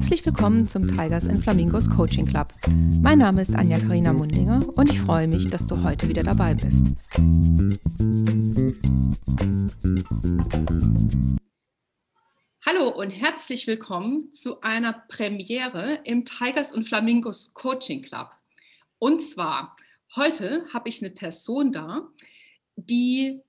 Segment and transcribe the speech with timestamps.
[0.00, 2.54] Herzlich willkommen zum Tigers and Flamingos Coaching Club.
[3.02, 6.54] Mein Name ist Anja Karina Mundinger und ich freue mich, dass du heute wieder dabei
[6.54, 6.86] bist.
[12.64, 18.30] Hallo und herzlich willkommen zu einer Premiere im Tigers und Flamingos Coaching Club.
[18.98, 19.76] Und zwar,
[20.16, 22.08] heute habe ich eine Person da,
[22.74, 23.42] die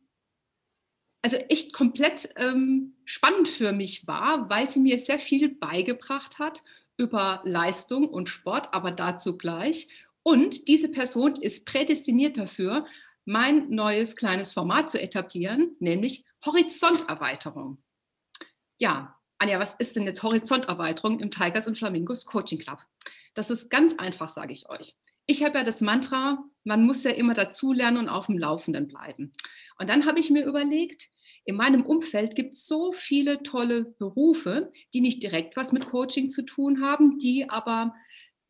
[1.21, 6.63] also echt komplett ähm, spannend für mich war, weil sie mir sehr viel beigebracht hat
[6.95, 9.89] über Leistung und Sport, aber dazu gleich.
[10.23, 12.85] Und diese Person ist prädestiniert dafür,
[13.25, 17.83] mein neues kleines Format zu etablieren, nämlich Horizonterweiterung.
[18.79, 22.79] Ja, Anja, was ist denn jetzt Horizonterweiterung im Tigers und Flamingos Coaching Club?
[23.33, 24.95] Das ist ganz einfach, sage ich euch.
[25.25, 29.33] Ich habe ja das Mantra, man muss ja immer dazulernen und auf dem Laufenden bleiben.
[29.77, 31.09] Und dann habe ich mir überlegt,
[31.45, 36.29] in meinem Umfeld gibt es so viele tolle Berufe, die nicht direkt was mit Coaching
[36.29, 37.95] zu tun haben, die aber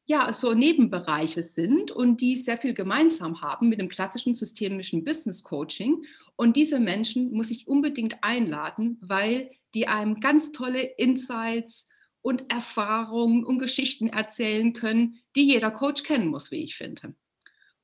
[0.05, 5.41] ja so Nebenbereiche sind und die sehr viel gemeinsam haben mit dem klassischen systemischen Business
[5.43, 6.03] Coaching.
[6.35, 11.87] Und diese Menschen muss ich unbedingt einladen, weil die einem ganz tolle Insights
[12.21, 17.15] und Erfahrungen und Geschichten erzählen können, die jeder Coach kennen muss, wie ich finde.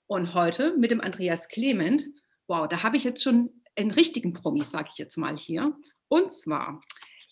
[0.05, 2.07] Und heute mit dem Andreas Clement,
[2.47, 5.75] wow, da habe ich jetzt schon einen richtigen Promi, sage ich jetzt mal hier.
[6.07, 6.81] Und zwar,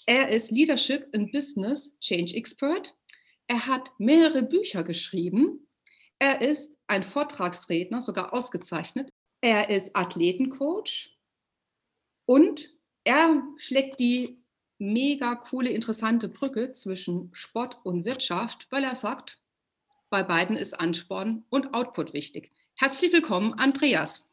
[0.06, 2.96] er ist Leadership in Business Change Expert.
[3.48, 5.68] Er hat mehrere Bücher geschrieben.
[6.20, 9.10] Er ist ein Vortragsredner, sogar ausgezeichnet.
[9.42, 11.18] Er ist Athletencoach
[12.26, 12.72] und
[13.04, 14.42] er schlägt die
[14.80, 19.40] mega coole, interessante Brücke zwischen Sport und Wirtschaft, weil er sagt,
[20.10, 22.52] bei beiden ist Ansporn und Output wichtig.
[22.76, 24.28] Herzlich willkommen, Andreas.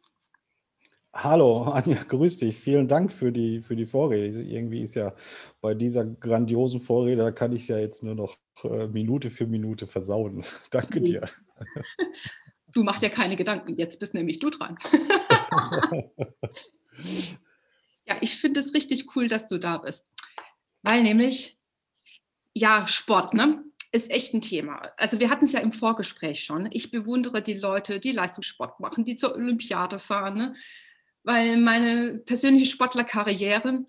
[1.14, 2.56] Hallo, Anja, grüß dich.
[2.56, 4.42] Vielen Dank für die, für die Vorrede.
[4.42, 5.14] Irgendwie ist ja
[5.60, 9.46] bei dieser grandiosen Vorrede, da kann ich es ja jetzt nur noch äh, Minute für
[9.46, 10.44] Minute versauen.
[10.70, 11.04] Danke mhm.
[11.04, 11.28] dir.
[12.74, 14.78] Du machst ja keine Gedanken, jetzt bist nämlich du dran.
[18.06, 20.10] ja, ich finde es richtig cool, dass du da bist.
[20.80, 21.58] Weil nämlich,
[22.54, 23.62] ja, Sport, ne?
[23.90, 24.90] Ist echt ein Thema.
[24.96, 26.70] Also wir hatten es ja im Vorgespräch schon.
[26.72, 30.38] Ich bewundere die Leute, die Leistungssport machen, die zur Olympiade fahren.
[30.38, 30.54] Ne?
[31.24, 33.84] Weil meine persönliche Sportlerkarriere,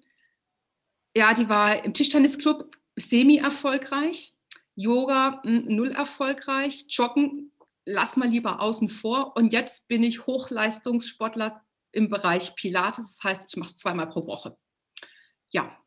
[1.15, 4.35] ja, die war im Tischtennisclub semi-erfolgreich,
[4.75, 7.51] Yoga null erfolgreich, Joggen
[7.85, 13.49] lass mal lieber außen vor und jetzt bin ich Hochleistungssportler im Bereich Pilates, das heißt,
[13.49, 14.57] ich mache es zweimal pro Woche.
[15.51, 15.77] Ja,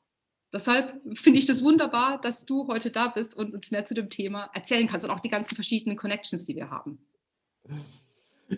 [0.53, 4.11] deshalb finde ich das wunderbar, dass du heute da bist und uns mehr zu dem
[4.11, 7.05] Thema erzählen kannst und auch die ganzen verschiedenen Connections, die wir haben.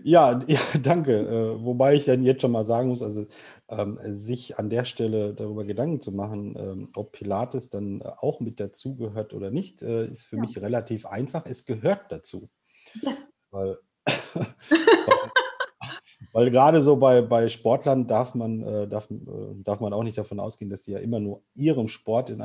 [0.02, 1.18] Ja, ja, danke.
[1.18, 3.26] Äh, wobei ich dann jetzt schon mal sagen muss, also
[3.68, 8.60] ähm, sich an der Stelle darüber Gedanken zu machen, ähm, ob Pilates dann auch mit
[8.60, 10.42] dazugehört oder nicht, äh, ist für ja.
[10.42, 11.46] mich relativ einfach.
[11.46, 12.48] Es gehört dazu.
[12.94, 13.34] Yes.
[13.50, 14.46] Weil, weil,
[16.32, 19.16] weil, gerade so bei, bei Sportlern darf man, äh, darf, äh,
[19.64, 22.42] darf man auch nicht davon ausgehen, dass sie ja immer nur ihrem Sport in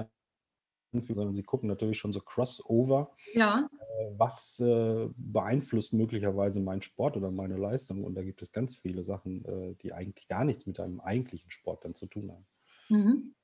[0.95, 3.11] sondern sie gucken natürlich schon so Crossover.
[3.33, 3.67] Ja.
[4.17, 8.03] Was äh, beeinflusst möglicherweise meinen Sport oder meine Leistung?
[8.03, 11.51] Und da gibt es ganz viele Sachen, äh, die eigentlich gar nichts mit einem eigentlichen
[11.51, 12.45] Sport dann zu tun haben.
[12.89, 13.35] Mhm.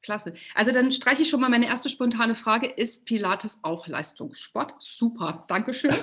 [0.00, 0.32] Klasse.
[0.54, 2.68] Also dann streiche ich schon mal meine erste spontane Frage.
[2.68, 4.74] Ist Pilates auch Leistungssport?
[4.78, 5.94] Super, Dankeschön.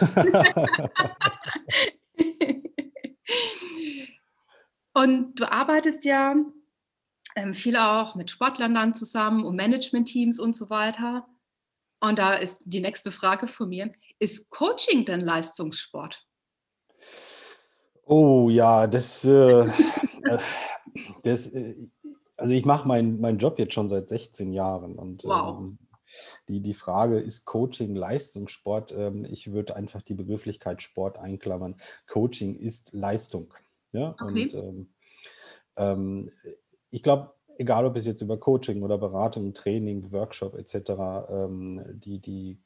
[4.94, 6.36] Und du arbeitest ja
[7.36, 11.28] ähm, viel auch mit Sportlern dann zusammen und Managementteams und so weiter.
[12.00, 16.26] Und da ist die nächste Frage von mir, ist Coaching denn Leistungssport?
[18.06, 20.40] Oh ja, das, äh, äh
[21.24, 21.90] das äh,
[22.38, 25.60] also ich mache meinen mein Job jetzt schon seit 16 Jahren und wow.
[25.60, 25.78] ähm,
[26.48, 28.94] die, die Frage, ist Coaching Leistungssport?
[28.94, 31.76] Ähm, ich würde einfach die Begrifflichkeit Sport einklammern.
[32.08, 33.54] Coaching ist Leistung.
[33.92, 34.16] Ja?
[34.20, 34.44] Okay.
[34.44, 34.90] Und ähm,
[35.76, 36.32] ähm
[36.92, 40.76] ich glaube, egal ob es jetzt über Coaching oder Beratung, Training, Workshop etc.,
[41.30, 42.58] ähm, die, die,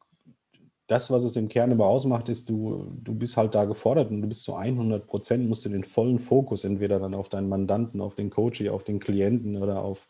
[0.87, 4.21] das, was es im Kern immer ausmacht, ist, du, du bist halt da gefordert und
[4.21, 8.01] du bist zu 100 Prozent, musst du den vollen Fokus entweder dann auf deinen Mandanten,
[8.01, 10.07] auf den Coach, auf den Klienten oder auf,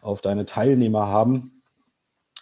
[0.00, 1.62] auf deine Teilnehmer haben.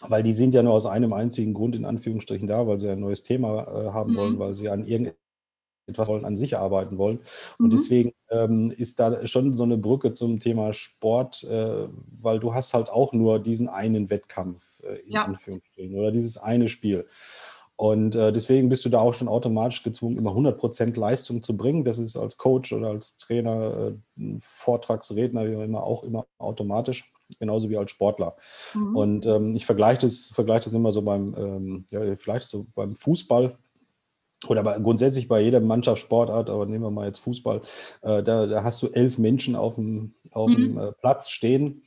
[0.03, 3.01] Weil die sind ja nur aus einem einzigen Grund in Anführungsstrichen da, weil sie ein
[3.01, 4.17] neues Thema äh, haben mhm.
[4.17, 5.20] wollen, weil sie an irgendetwas
[5.91, 7.21] etwas wollen, an sich arbeiten wollen.
[7.59, 7.71] Und mhm.
[7.71, 11.89] deswegen ähm, ist da schon so eine Brücke zum Thema Sport, äh,
[12.21, 15.25] weil du hast halt auch nur diesen einen Wettkampf äh, in ja.
[15.25, 17.07] Anführungsstrichen oder dieses eine Spiel.
[17.81, 21.83] Und äh, deswegen bist du da auch schon automatisch gezwungen, immer 100% Leistung zu bringen.
[21.83, 27.11] Das ist als Coach oder als Trainer, äh, Vortragsredner, wie auch immer, auch immer automatisch,
[27.39, 28.37] genauso wie als Sportler.
[28.75, 28.97] Mhm.
[28.97, 32.97] Und ähm, ich vergleiche das, vergleiche das immer so beim, ähm, ja, vielleicht so beim
[32.97, 33.57] Fußball
[34.49, 37.61] oder bei, grundsätzlich bei jeder Mannschaftssportart, aber nehmen wir mal jetzt Fußball,
[38.03, 40.79] äh, da, da, hast du elf Menschen auf dem, auf dem mhm.
[40.79, 41.83] äh, Platz stehen,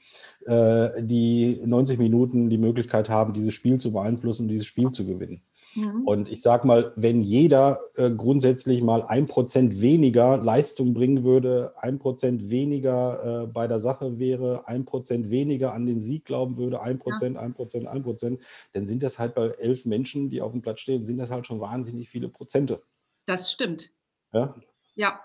[0.45, 5.05] äh, die 90 Minuten die Möglichkeit haben, dieses Spiel zu beeinflussen und dieses Spiel zu
[5.05, 5.41] gewinnen.
[5.75, 6.07] Mhm.
[6.07, 11.73] Und ich sage mal, wenn jeder äh, grundsätzlich mal ein Prozent weniger Leistung bringen würde,
[11.77, 16.57] ein Prozent weniger äh, bei der Sache wäre, ein Prozent weniger an den Sieg glauben
[16.57, 18.41] würde, ein Prozent, ein Prozent, ein Prozent,
[18.73, 21.47] dann sind das halt bei elf Menschen, die auf dem Platz stehen, sind das halt
[21.47, 22.81] schon wahnsinnig viele Prozente.
[23.25, 23.91] Das stimmt.
[24.31, 24.55] Ja.
[24.95, 25.21] Ja,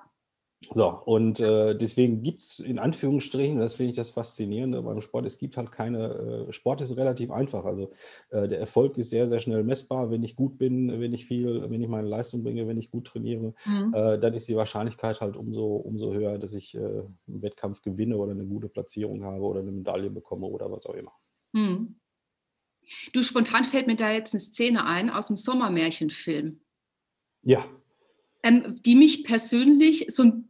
[0.73, 5.25] so, und äh, deswegen gibt es in Anführungsstrichen, das finde ich das Faszinierende beim Sport,
[5.25, 7.65] es gibt halt keine, äh, Sport ist relativ einfach.
[7.65, 7.93] Also
[8.31, 10.11] äh, der Erfolg ist sehr, sehr schnell messbar.
[10.11, 13.07] Wenn ich gut bin, wenn ich viel, wenn ich meine Leistung bringe, wenn ich gut
[13.07, 13.95] trainiere, mhm.
[13.95, 18.17] Äh, dann ist die Wahrscheinlichkeit halt umso, umso höher, dass ich äh, einen Wettkampf gewinne
[18.17, 21.13] oder eine gute Platzierung habe oder eine Medaille bekomme oder was auch immer.
[21.53, 22.01] Mhm.
[23.13, 26.61] Du, spontan fällt mir da jetzt eine Szene ein aus dem Sommermärchenfilm.
[27.43, 27.65] Ja.
[28.43, 30.48] Ähm, die mich persönlich so ein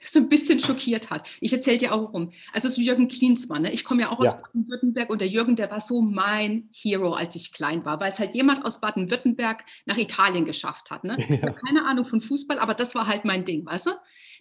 [0.00, 1.28] so ein bisschen schockiert hat.
[1.40, 2.32] Ich erzähle dir auch rum.
[2.52, 3.72] Also so Jürgen Klinsmann, ne?
[3.72, 4.30] ich komme ja auch ja.
[4.30, 8.12] aus Baden-Württemberg und der Jürgen, der war so mein Hero, als ich klein war, weil
[8.12, 11.04] es halt jemand aus Baden-Württemberg nach Italien geschafft hat.
[11.04, 11.16] Ne?
[11.40, 11.52] Ja.
[11.52, 13.90] keine Ahnung von Fußball, aber das war halt mein Ding, weißt du?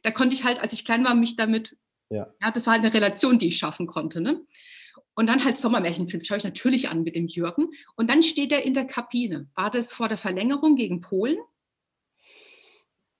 [0.02, 1.78] Da konnte ich halt, als ich klein war, mich damit,
[2.10, 4.20] ja, ja das war halt eine Relation, die ich schaffen konnte.
[4.20, 4.42] Ne?
[5.20, 7.72] Und dann halt Sommermärchenfilm schaue ich natürlich an mit dem Jürgen.
[7.96, 9.50] Und dann steht er in der Kabine.
[9.54, 11.38] War das vor der Verlängerung gegen Polen?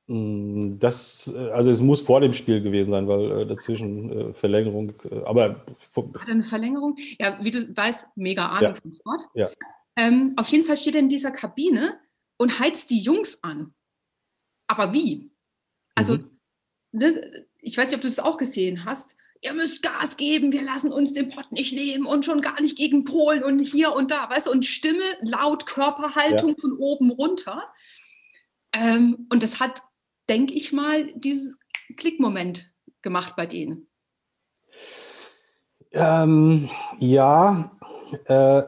[0.10, 4.34] Mm, das, äh, also es muss vor dem Spiel gewesen sein, weil äh, dazwischen äh,
[4.34, 4.92] Verlängerung,
[5.24, 5.64] aber.
[5.96, 6.98] Hat eine Verlängerung?
[7.20, 8.82] Ja, wie du weißt, mega Ahnung ja.
[8.82, 9.22] vom Sport.
[9.36, 9.50] Ja.
[9.96, 12.00] Ähm, auf jeden Fall steht er in dieser Kabine
[12.38, 13.76] und heizt die Jungs an.
[14.66, 15.30] Aber wie?
[15.94, 16.30] Also, mhm.
[16.92, 19.16] ne, ich weiß nicht, ob du das auch gesehen hast.
[19.42, 22.78] Ihr müsst Gas geben, wir lassen uns den Pott nicht nehmen und schon gar nicht
[22.78, 26.56] gegen Polen und hier und da, weißt du, und Stimme, laut, Körperhaltung ja.
[26.60, 27.64] von oben runter.
[28.74, 29.84] Ähm, und das hat
[30.30, 31.58] denke ich mal, dieses
[31.98, 32.72] Klickmoment
[33.02, 33.88] gemacht bei denen?
[35.92, 37.72] Ähm, ja,
[38.26, 38.64] äh,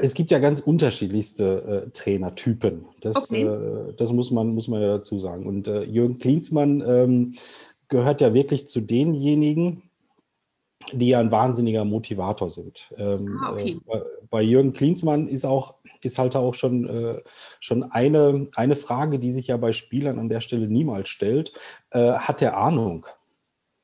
[0.00, 2.86] es gibt ja ganz unterschiedlichste äh, Trainertypen.
[3.02, 3.42] Das, okay.
[3.42, 5.46] äh, das muss, man, muss man ja dazu sagen.
[5.46, 7.34] Und äh, Jürgen Klinsmann ähm,
[7.88, 9.82] gehört ja wirklich zu denjenigen,
[10.92, 12.88] die ja ein wahnsinniger Motivator sind.
[12.96, 13.78] Ähm, ah, okay.
[14.34, 17.22] Bei, Jürgen Klinsmann ist auch ist halt auch schon, äh,
[17.60, 21.52] schon eine, eine Frage, die sich ja bei Spielern an der Stelle niemals stellt.
[21.92, 23.06] Äh, hat er Ahnung?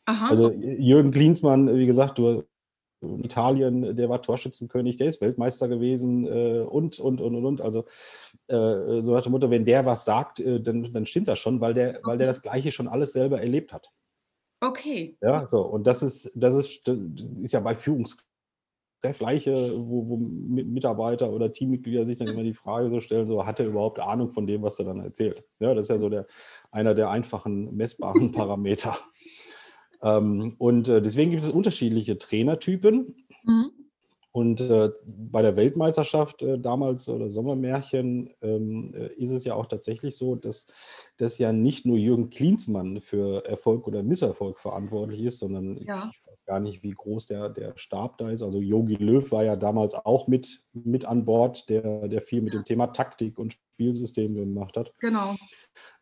[0.06, 0.28] Aha.
[0.28, 2.44] Also Jürgen Klinsmann, wie gesagt, du
[3.00, 7.86] in Italien, der war Torschützenkönig, der ist Weltmeister gewesen äh, und, und, und, und, Also
[8.48, 11.60] äh, so hat der Mutter, wenn der was sagt, äh, dann, dann stimmt das schon,
[11.60, 12.00] weil der, okay.
[12.02, 13.90] weil der das Gleiche schon alles selber erlebt hat.
[14.60, 15.16] Okay.
[15.22, 16.98] Ja, so, und das ist, das ist, das
[17.42, 18.29] ist ja bei Führungskräften
[19.02, 23.46] das Gleiche, wo, wo, Mitarbeiter oder Teammitglieder sich dann immer die Frage so stellen, so
[23.46, 25.42] hat er überhaupt Ahnung von dem, was er dann erzählt?
[25.58, 26.26] Ja, das ist ja so der,
[26.70, 28.98] einer der einfachen messbaren Parameter.
[30.02, 33.16] ähm, und äh, deswegen gibt es unterschiedliche Trainertypen.
[33.44, 33.70] Mhm.
[34.32, 39.66] Und äh, bei der Weltmeisterschaft äh, damals oder Sommermärchen ähm, äh, ist es ja auch
[39.66, 40.66] tatsächlich so, dass,
[41.16, 46.10] dass ja nicht nur Jürgen Klinsmann für Erfolg oder Misserfolg verantwortlich ist, sondern ja.
[46.12, 48.42] ich gar nicht, wie groß der, der Stab da ist.
[48.42, 52.54] Also Yogi Löw war ja damals auch mit, mit an Bord, der, der viel mit
[52.54, 54.92] dem Thema Taktik und Spielsystem gemacht hat.
[54.98, 55.36] Genau.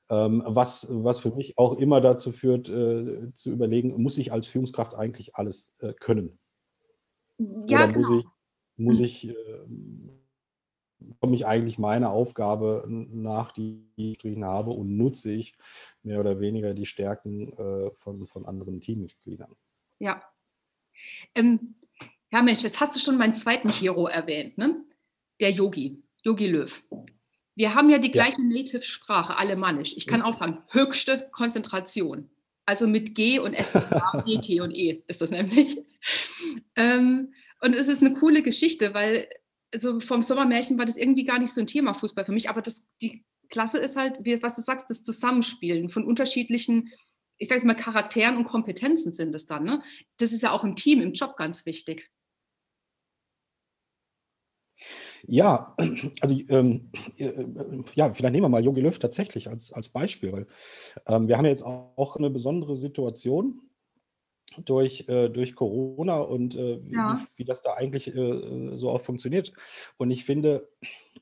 [0.08, 4.46] Ähm, was, was für mich auch immer dazu führt, äh, zu überlegen, muss ich als
[4.46, 6.38] Führungskraft eigentlich alles äh, können?
[7.36, 8.20] Ja, Oder muss genau.
[8.20, 8.26] ich,
[8.78, 9.34] muss ich, äh,
[11.20, 15.58] komme ich eigentlich meiner Aufgabe nach, die ich gestrichen habe und nutze ich
[16.02, 19.54] mehr oder weniger die Stärken äh, von, von anderen Teammitgliedern?
[19.98, 20.22] Ja.
[21.34, 21.74] Ähm,
[22.32, 24.84] ja, Mensch, jetzt hast du schon meinen zweiten Hero erwähnt, ne?
[25.40, 26.84] Der Yogi, Yogi Löw.
[27.54, 28.48] Wir haben ja die gleiche ja.
[28.48, 29.94] Native-Sprache, alemannisch.
[29.96, 32.30] Ich kann auch sagen, höchste Konzentration.
[32.66, 33.72] Also mit G und S,
[34.26, 35.78] D, T und E ist das nämlich.
[36.76, 39.26] Ähm, und es ist eine coole Geschichte, weil
[39.72, 42.62] also vom Sommermärchen war das irgendwie gar nicht so ein Thema Fußball für mich, aber
[42.62, 46.92] das, die Klasse ist halt, wie, was du sagst, das Zusammenspielen von unterschiedlichen,
[47.38, 49.64] ich sage es mal, Charakteren und Kompetenzen sind es dann.
[49.64, 49.82] Ne?
[50.18, 52.10] Das ist ja auch im Team, im Job ganz wichtig.
[55.26, 55.76] Ja,
[56.20, 57.32] also ähm, äh,
[57.94, 60.46] ja, vielleicht nehmen wir mal Jogi Löw tatsächlich als, als Beispiel, weil
[61.06, 63.62] ähm, wir haben jetzt auch eine besondere Situation.
[64.64, 67.20] durch, äh, durch Corona und äh, ja.
[67.36, 69.52] wie, wie, das da eigentlich äh, so auch funktioniert.
[69.98, 70.68] Und ich finde,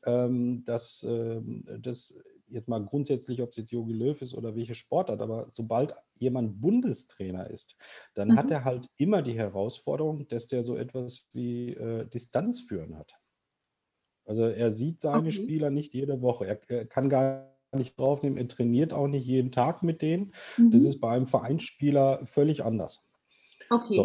[0.07, 2.15] ähm, dass ähm, das
[2.49, 6.61] jetzt mal grundsätzlich, ob es jetzt Jogi Löw ist oder welche Sportart, aber sobald jemand
[6.61, 7.77] Bundestrainer ist,
[8.15, 8.37] dann mhm.
[8.37, 13.15] hat er halt immer die Herausforderung, dass der so etwas wie äh, Distanz führen hat.
[14.25, 15.33] Also er sieht seine okay.
[15.33, 16.47] Spieler nicht jede Woche.
[16.47, 20.33] Er, er, kann gar nicht draufnehmen, er trainiert auch nicht jeden Tag mit denen.
[20.57, 20.71] Mhm.
[20.73, 23.07] Das ist bei einem Vereinsspieler völlig anders.
[23.71, 23.97] Okay.
[23.97, 24.05] So,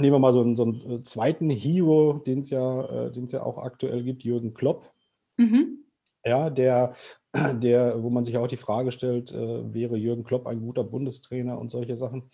[0.00, 3.42] nehmen wir mal so einen, so einen äh, zweiten Hero, den es ja, äh, ja
[3.42, 4.92] auch aktuell gibt, Jürgen Klopp.
[5.36, 5.84] Mhm.
[6.24, 6.94] Ja, der,
[7.60, 11.58] der, wo man sich auch die Frage stellt, äh, wäre Jürgen Klopp ein guter Bundestrainer
[11.58, 12.30] und solche Sachen.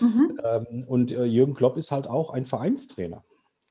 [0.00, 0.38] Mhm.
[0.44, 3.24] Ähm, und äh, Jürgen Klopp ist halt auch ein Vereinstrainer.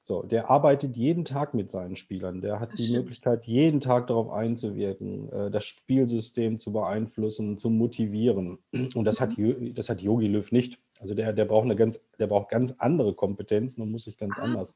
[0.03, 2.41] So, der arbeitet jeden Tag mit seinen Spielern.
[2.41, 3.03] Der hat das die stimmt.
[3.03, 8.57] Möglichkeit, jeden Tag darauf einzuwirken, äh, das Spielsystem zu beeinflussen, zu motivieren.
[8.95, 9.73] Und das, hat, mhm.
[9.75, 10.79] das hat Yogi Löw nicht.
[10.99, 14.37] Also der, der, braucht eine ganz, der braucht ganz andere Kompetenzen und muss sich ganz
[14.37, 14.43] ah.
[14.43, 14.75] anders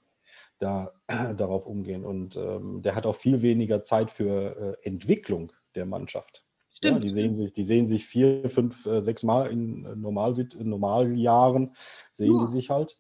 [0.59, 0.91] da,
[1.37, 2.03] darauf umgehen.
[2.03, 6.45] Und ähm, der hat auch viel weniger Zeit für äh, Entwicklung der Mannschaft.
[6.71, 6.97] Stimmt.
[6.97, 10.37] Ja, die, sehen sich, die sehen sich vier, fünf, äh, sechs Mal in, äh, Normal,
[10.37, 11.75] in Normaljahren,
[12.11, 12.45] sehen ja.
[12.45, 12.97] die sich halt.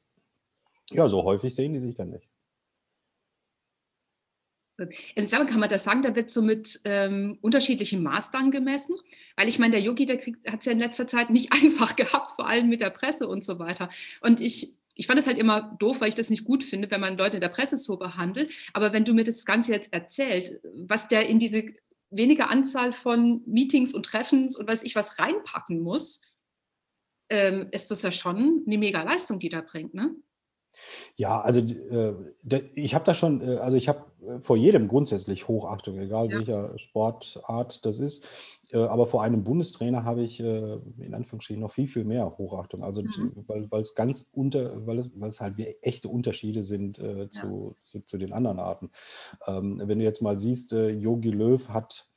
[0.91, 2.29] Ja, so häufig sehen die sich dann nicht.
[4.77, 8.95] Äh, kann man das sagen, da wird so mit ähm, unterschiedlichen Maßnahmen gemessen?
[9.35, 12.31] Weil ich meine, der Yogi, der hat es ja in letzter Zeit nicht einfach gehabt,
[12.31, 13.89] vor allem mit der Presse und so weiter.
[14.21, 17.01] Und ich, ich fand es halt immer doof, weil ich das nicht gut finde, wenn
[17.01, 18.51] man Leute in der Presse so behandelt.
[18.73, 21.65] Aber wenn du mir das Ganze jetzt erzählt, was der in diese
[22.15, 26.21] wenige Anzahl von Meetings und Treffens und weiß ich was reinpacken muss,
[27.29, 30.15] ähm, ist das ja schon eine mega Leistung, die da bringt, ne?
[31.15, 32.13] Ja, also äh,
[32.73, 36.37] ich habe da schon, äh, also ich habe äh, vor jedem grundsätzlich Hochachtung, egal ja.
[36.37, 38.27] welcher Sportart das ist.
[38.71, 42.83] Äh, aber vor einem Bundestrainer habe ich in Anführungsstrichen noch viel, viel mehr Hochachtung.
[42.83, 43.45] Also mhm.
[43.47, 47.27] weil, es ganz unter, weil es, weil es halt echte Unterschiede sind zu, ja.
[47.29, 48.91] zu, zu, den anderen Arten.
[49.47, 52.07] Ähm, wenn du jetzt mal siehst, Yogi Löw hat,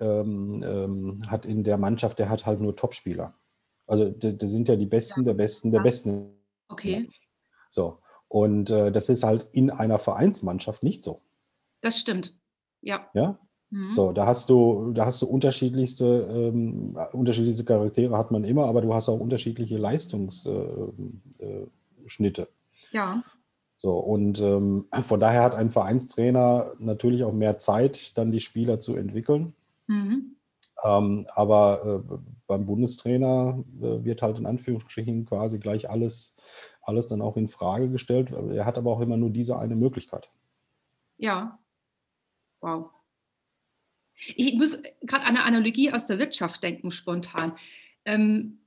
[0.00, 3.34] ähm, ähm, hat in der Mannschaft, der hat halt nur Topspieler.
[3.86, 5.26] Also das sind ja die Besten ja.
[5.26, 6.30] der Besten der Besten.
[6.68, 7.08] Okay.
[7.68, 7.99] So.
[8.30, 11.20] Und äh, das ist halt in einer Vereinsmannschaft nicht so.
[11.80, 12.38] Das stimmt.
[12.80, 13.08] Ja.
[13.12, 13.40] Ja.
[13.70, 13.92] Mhm.
[13.92, 18.82] So, da hast du, da hast du unterschiedlichste, ähm, unterschiedlichste Charaktere hat man immer, aber
[18.82, 21.32] du hast auch unterschiedliche Leistungsschnitte.
[21.40, 22.46] Äh, äh,
[22.92, 23.24] ja.
[23.78, 28.78] So, und ähm, von daher hat ein Vereinstrainer natürlich auch mehr Zeit, dann die Spieler
[28.78, 29.54] zu entwickeln.
[29.88, 30.36] Mhm.
[30.84, 32.14] Ähm, aber äh,
[32.46, 36.36] beim Bundestrainer äh, wird halt in Anführungsstrichen quasi gleich alles
[36.82, 38.30] alles dann auch in Frage gestellt.
[38.30, 40.30] Er hat aber auch immer nur diese eine Möglichkeit.
[41.16, 41.58] Ja.
[42.60, 42.90] Wow.
[44.14, 47.52] Ich muss gerade an eine Analogie aus der Wirtschaft denken, spontan.
[48.04, 48.60] Ähm,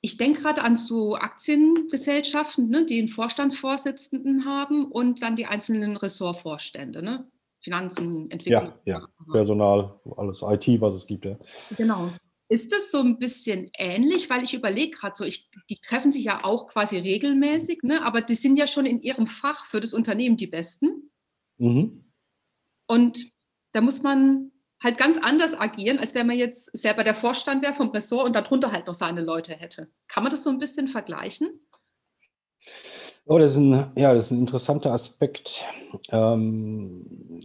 [0.00, 5.96] ich denke gerade an so Aktiengesellschaften, ne, die einen Vorstandsvorsitzenden haben und dann die einzelnen
[5.96, 7.30] Ressortvorstände, ne?
[7.60, 8.72] Finanzen, Entwicklung.
[8.84, 11.24] Ja, ja, Personal, alles IT, was es gibt.
[11.24, 11.36] Ja.
[11.76, 12.10] Genau.
[12.48, 14.30] Ist das so ein bisschen ähnlich?
[14.30, 18.02] Weil ich überlege gerade so, ich, die treffen sich ja auch quasi regelmäßig, ne?
[18.04, 21.10] aber die sind ja schon in ihrem Fach für das Unternehmen die Besten.
[21.58, 22.04] Mhm.
[22.86, 23.26] Und
[23.72, 27.74] da muss man halt ganz anders agieren, als wenn man jetzt selber der Vorstand wäre
[27.74, 29.90] vom Ressort und darunter halt noch seine Leute hätte.
[30.06, 31.60] Kann man das so ein bisschen vergleichen?
[33.24, 35.64] Oh, das ist ein, ja, das ist ein interessanter Aspekt.
[36.10, 37.40] Ähm,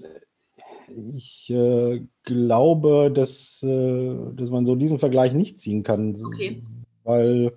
[0.95, 6.63] ich äh, glaube, dass, äh, dass man so diesen Vergleich nicht ziehen kann, okay.
[7.03, 7.55] weil,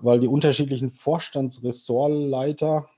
[0.00, 2.88] weil die unterschiedlichen Vorstandsressortleiter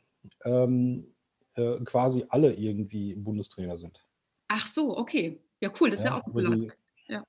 [0.45, 1.07] ähm,
[1.55, 4.05] äh, quasi alle irgendwie Bundestrainer sind.
[4.49, 5.41] Ach so, okay.
[5.61, 6.79] Ja, cool, das ist ja, ja auch Aspekt.
[7.09, 7.25] Ja.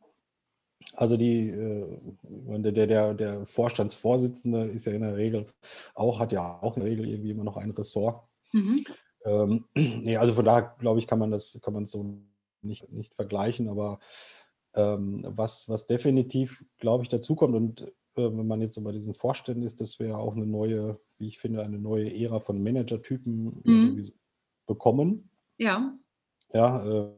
[0.95, 5.48] Also die, äh, der, der, der Vorstandsvorsitzende ist ja in der Regel
[5.93, 8.24] auch, hat ja auch in der Regel irgendwie immer noch ein Ressort.
[8.51, 8.86] Mhm.
[9.25, 12.21] Ähm, nee, also von daher glaube ich, kann man das, kann man so
[12.63, 14.00] nicht, nicht vergleichen, aber
[14.74, 17.82] ähm, was, was definitiv, glaube ich, dazukommt und
[18.15, 21.27] äh, wenn man jetzt so bei diesen Vorständen ist, dass wir auch eine neue, wie
[21.27, 24.12] ich finde, eine neue Ära von Managertypen mhm.
[24.65, 25.30] bekommen.
[25.58, 25.98] Ja.
[26.53, 27.12] Ja, äh,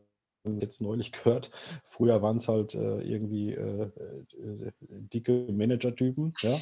[0.59, 1.51] jetzt neulich gehört,
[1.85, 6.57] früher waren es halt äh, irgendwie äh, äh, dicke Managertypen, ja.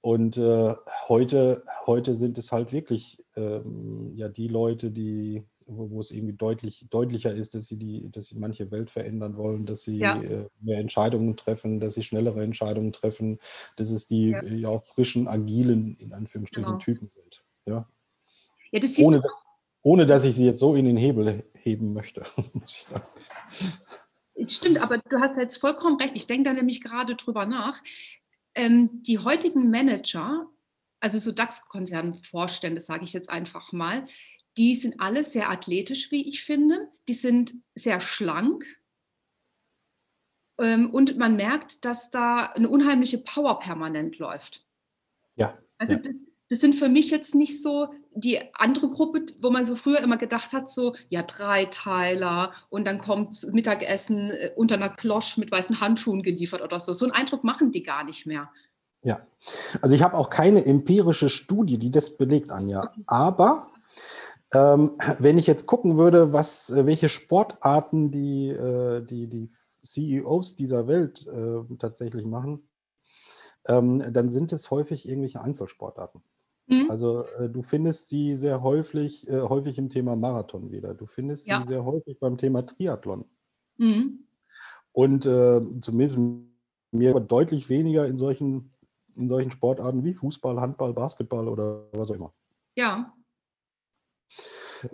[0.00, 0.74] Und äh,
[1.08, 6.34] heute, heute sind es halt wirklich ähm, ja die Leute, die wo, wo, es irgendwie
[6.34, 10.20] deutlich, deutlicher ist, dass sie, die, dass sie manche Welt verändern wollen, dass sie ja.
[10.20, 13.38] Äh, mehr Entscheidungen treffen, dass sie schnellere Entscheidungen treffen,
[13.76, 16.78] dass es die ja, ja auch frischen, agilen, in Anführungsstrichen, genau.
[16.78, 17.44] Typen sind.
[17.66, 17.88] Ja,
[18.72, 19.28] ja das ohne, du
[19.82, 23.06] ohne dass ich sie jetzt so in den Hebel heben möchte, muss ich sagen.
[24.46, 26.16] Stimmt, aber du hast jetzt vollkommen recht.
[26.16, 27.82] Ich denke da nämlich gerade drüber nach.
[28.54, 30.48] Ähm, die heutigen Manager
[31.04, 34.06] also so DAX-Konzernvorstände, sage ich jetzt einfach mal,
[34.56, 36.88] die sind alle sehr athletisch, wie ich finde.
[37.08, 38.64] Die sind sehr schlank.
[40.58, 44.64] Ähm, und man merkt, dass da eine unheimliche Power permanent läuft.
[45.36, 45.58] Ja.
[45.78, 45.98] Also ja.
[46.00, 46.14] Das,
[46.50, 50.18] das sind für mich jetzt nicht so die andere Gruppe, wo man so früher immer
[50.18, 55.80] gedacht hat, so ja, Dreiteiler und dann kommt Mittagessen äh, unter einer Klosch mit weißen
[55.80, 56.92] Handschuhen geliefert oder so.
[56.92, 58.50] So einen Eindruck machen die gar nicht mehr.
[59.02, 59.26] Ja,
[59.82, 62.84] also ich habe auch keine empirische Studie, die das belegt, Anja.
[62.84, 63.02] Okay.
[63.06, 63.73] Aber
[64.54, 70.56] ähm, wenn ich jetzt gucken würde, was, äh, welche Sportarten die, äh, die, die CEOs
[70.56, 72.68] dieser Welt äh, tatsächlich machen,
[73.66, 76.22] ähm, dann sind es häufig irgendwelche Einzelsportarten.
[76.66, 76.90] Mhm.
[76.90, 80.94] Also äh, du findest sie sehr häufig, äh, häufig im Thema Marathon wieder.
[80.94, 81.60] Du findest ja.
[81.60, 83.24] sie sehr häufig beim Thema Triathlon.
[83.76, 84.26] Mhm.
[84.92, 86.18] Und äh, zumindest
[86.92, 88.72] mir deutlich weniger in solchen,
[89.16, 92.32] in solchen Sportarten wie Fußball, Handball, Basketball oder was auch immer.
[92.76, 93.12] Ja.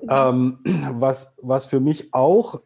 [0.09, 0.59] Ähm,
[1.01, 2.63] was, was für mich auch,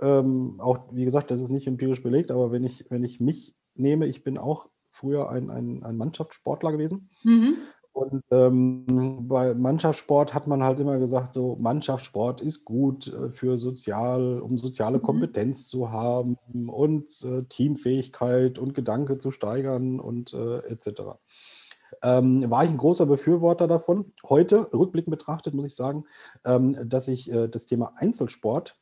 [0.00, 3.54] ähm, auch, wie gesagt, das ist nicht empirisch belegt, aber wenn ich, wenn ich mich
[3.74, 7.10] nehme, ich bin auch früher ein, ein, ein Mannschaftssportler gewesen.
[7.22, 7.56] Mhm.
[7.96, 13.56] Und ähm, bei Mannschaftssport hat man halt immer gesagt, so Mannschaftssport ist gut äh, für
[13.56, 15.02] sozial, um soziale mhm.
[15.02, 16.36] Kompetenz zu haben
[16.68, 21.16] und äh, Teamfähigkeit und Gedanke zu steigern und äh, etc.
[22.06, 24.12] Ähm, war ich ein großer Befürworter davon.
[24.28, 26.04] Heute, rückblickend betrachtet, muss ich sagen,
[26.44, 28.78] ähm, dass ich äh, das Thema Einzelsport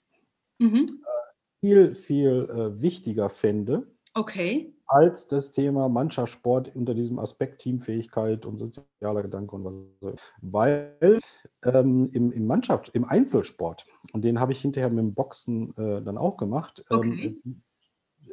[0.58, 0.86] mhm.
[0.86, 3.86] Äh, viel, viel äh, wichtiger fände.
[4.12, 10.16] Okay als das Thema Mannschaftssport unter diesem Aspekt Teamfähigkeit und sozialer Gedanke und was so.
[10.40, 11.20] Weil
[11.64, 16.02] ähm, im, im Mannschaft, im Einzelsport, und den habe ich hinterher mit dem Boxen äh,
[16.02, 17.40] dann auch gemacht, ähm, okay.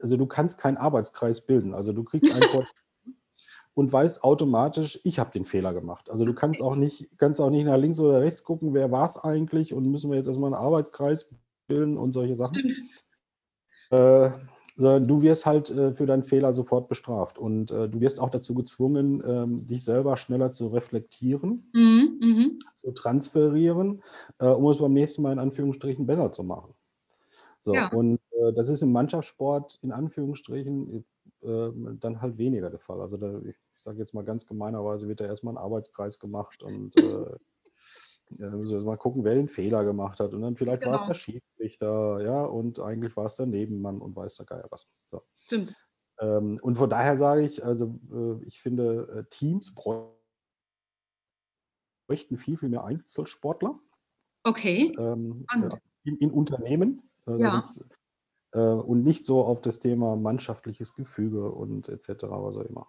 [0.01, 1.73] also du kannst keinen Arbeitskreis bilden.
[1.73, 2.41] Also du kriegst einen
[3.73, 6.09] und weißt automatisch, ich habe den Fehler gemacht.
[6.09, 9.05] Also du kannst auch nicht, kannst auch nicht nach links oder rechts gucken, wer war
[9.05, 11.29] es eigentlich und müssen wir jetzt erstmal einen Arbeitskreis
[11.67, 12.75] bilden und solche Sachen.
[13.91, 14.31] Äh,
[14.77, 17.37] sondern du wirst halt äh, für deinen Fehler sofort bestraft.
[17.37, 22.59] Und äh, du wirst auch dazu gezwungen, ähm, dich selber schneller zu reflektieren, mhm, mhm.
[22.75, 24.01] zu transferieren,
[24.39, 26.73] äh, um es beim nächsten Mal in Anführungsstrichen besser zu machen.
[27.61, 27.89] So, ja.
[27.89, 31.05] und äh, das ist im Mannschaftssport in Anführungsstrichen
[31.41, 33.01] dann halt weniger der Fall.
[33.01, 36.61] Also da, ich, ich sage jetzt mal ganz gemeinerweise, wird da erstmal ein Arbeitskreis gemacht
[36.63, 37.35] und äh,
[38.37, 40.33] ja, dann müssen wir mal gucken, wer den Fehler gemacht hat.
[40.33, 40.93] Und dann vielleicht genau.
[40.93, 44.67] war es der Schiedsrichter, ja, und eigentlich war es der Nebenmann und weiß der Geier
[44.69, 44.87] was.
[45.09, 45.23] So.
[45.39, 45.75] Stimmt.
[46.19, 50.17] Ähm, und von daher sage ich, also äh, ich finde, äh, Teams bräuchten
[52.37, 53.79] viel, viel mehr Einzelsportler.
[54.43, 54.95] Okay.
[54.97, 55.45] Ähm,
[56.03, 57.09] in, in, Unternehmen.
[57.25, 57.61] Also ja.
[58.53, 62.87] Äh, und nicht so auf das Thema mannschaftliches Gefüge und etc., was auch immer.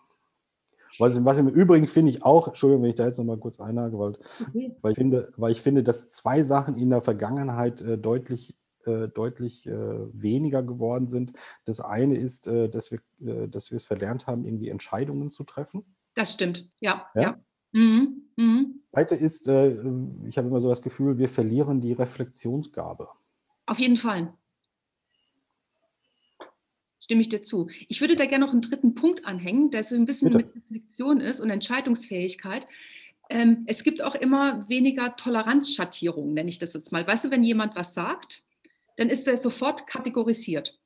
[0.98, 3.98] Was, was im Übrigen finde ich auch, Entschuldigung, wenn ich da jetzt nochmal kurz einhage,
[3.98, 4.77] weil, okay.
[4.83, 9.09] weil, ich finde, weil ich finde, dass zwei Sachen in der Vergangenheit äh, deutlich, äh,
[9.09, 9.72] deutlich äh,
[10.12, 11.33] weniger geworden sind.
[11.64, 15.44] Das eine ist, äh, dass wir, äh, dass wir es verlernt haben, irgendwie Entscheidungen zu
[15.44, 15.83] treffen.
[16.14, 17.07] Das stimmt, ja.
[17.14, 17.22] ja?
[17.22, 17.40] ja.
[17.72, 18.25] Mhm.
[18.37, 18.83] Mhm.
[18.90, 19.70] Zweite ist, äh,
[20.29, 23.09] ich habe immer so das Gefühl, wir verlieren die Reflexionsgabe.
[23.64, 24.35] Auf jeden Fall
[27.03, 27.69] stimme ich dir zu.
[27.88, 30.47] Ich würde da gerne noch einen dritten Punkt anhängen, der so ein bisschen Bitte.
[30.47, 32.65] mit Reflexion ist und Entscheidungsfähigkeit.
[33.29, 37.07] Ähm, es gibt auch immer weniger Toleranzschattierungen, nenne ich das jetzt mal.
[37.07, 38.45] Weißt du, wenn jemand was sagt,
[38.97, 40.79] dann ist er sofort kategorisiert.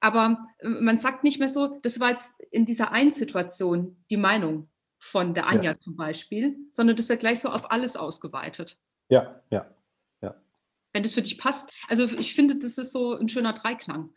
[0.00, 4.16] Aber äh, man sagt nicht mehr so, das war jetzt in dieser einen Situation die
[4.16, 5.78] Meinung von der Anja ja.
[5.78, 8.78] zum Beispiel, sondern das wird gleich so auf alles ausgeweitet.
[9.08, 9.74] Ja, ja,
[10.22, 10.34] ja.
[10.92, 11.70] Wenn das für dich passt.
[11.88, 14.14] Also ich finde, das ist so ein schöner Dreiklang.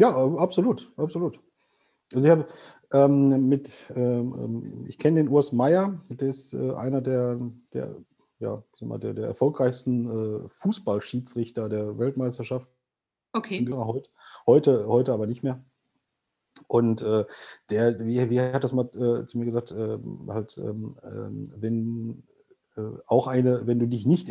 [0.00, 1.38] Ja, absolut, absolut.
[2.14, 2.46] Also ich habe
[2.90, 7.38] ähm, mit, ähm, ähm, ich kenne den Urs Meier, der ist äh, einer der,
[7.74, 7.96] der,
[8.38, 12.70] ja, mal, der, der erfolgreichsten äh, Fußballschiedsrichter der Weltmeisterschaft.
[13.34, 13.68] Okay.
[13.70, 14.08] Heute,
[14.46, 15.62] heute, heute aber nicht mehr.
[16.66, 17.26] Und äh,
[17.68, 22.22] der, wie, wie hat das mal äh, zu mir gesagt, äh, halt, ähm, ähm, wenn
[22.76, 24.30] äh, auch eine, wenn du dich nicht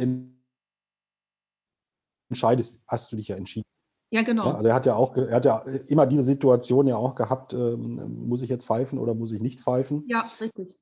[2.32, 3.70] entscheidest, hast du dich ja entschieden.
[4.12, 4.48] Ja, genau.
[4.48, 7.54] Ja, also er hat ja auch, er hat ja immer diese Situation ja auch gehabt,
[7.54, 10.04] ähm, muss ich jetzt pfeifen oder muss ich nicht pfeifen?
[10.08, 10.80] Ja, richtig.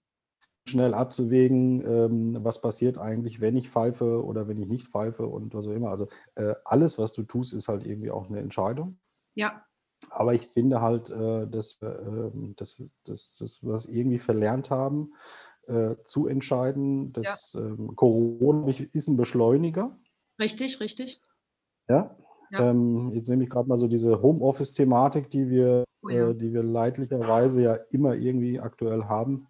[0.67, 5.53] Schnell abzuwägen, ähm, was passiert eigentlich, wenn ich pfeife oder wenn ich nicht pfeife und
[5.53, 5.89] was auch immer.
[5.89, 8.99] Also äh, alles, was du tust, ist halt irgendwie auch eine Entscheidung.
[9.35, 9.63] Ja.
[10.09, 15.13] Aber ich finde halt, äh, dass, äh, dass, dass, dass wir es irgendwie verlernt haben,
[15.67, 17.11] äh, zu entscheiden.
[17.13, 17.61] dass ja.
[17.61, 19.97] ähm, Corona ist ein Beschleuniger.
[20.39, 21.21] Richtig, richtig.
[21.89, 22.15] Ja,
[22.51, 22.69] ja.
[22.69, 26.29] Ähm, jetzt nehme ich gerade mal so diese Homeoffice-Thematik, die wir, oh ja.
[26.29, 29.47] äh, die wir leidlicherweise ja immer irgendwie aktuell haben.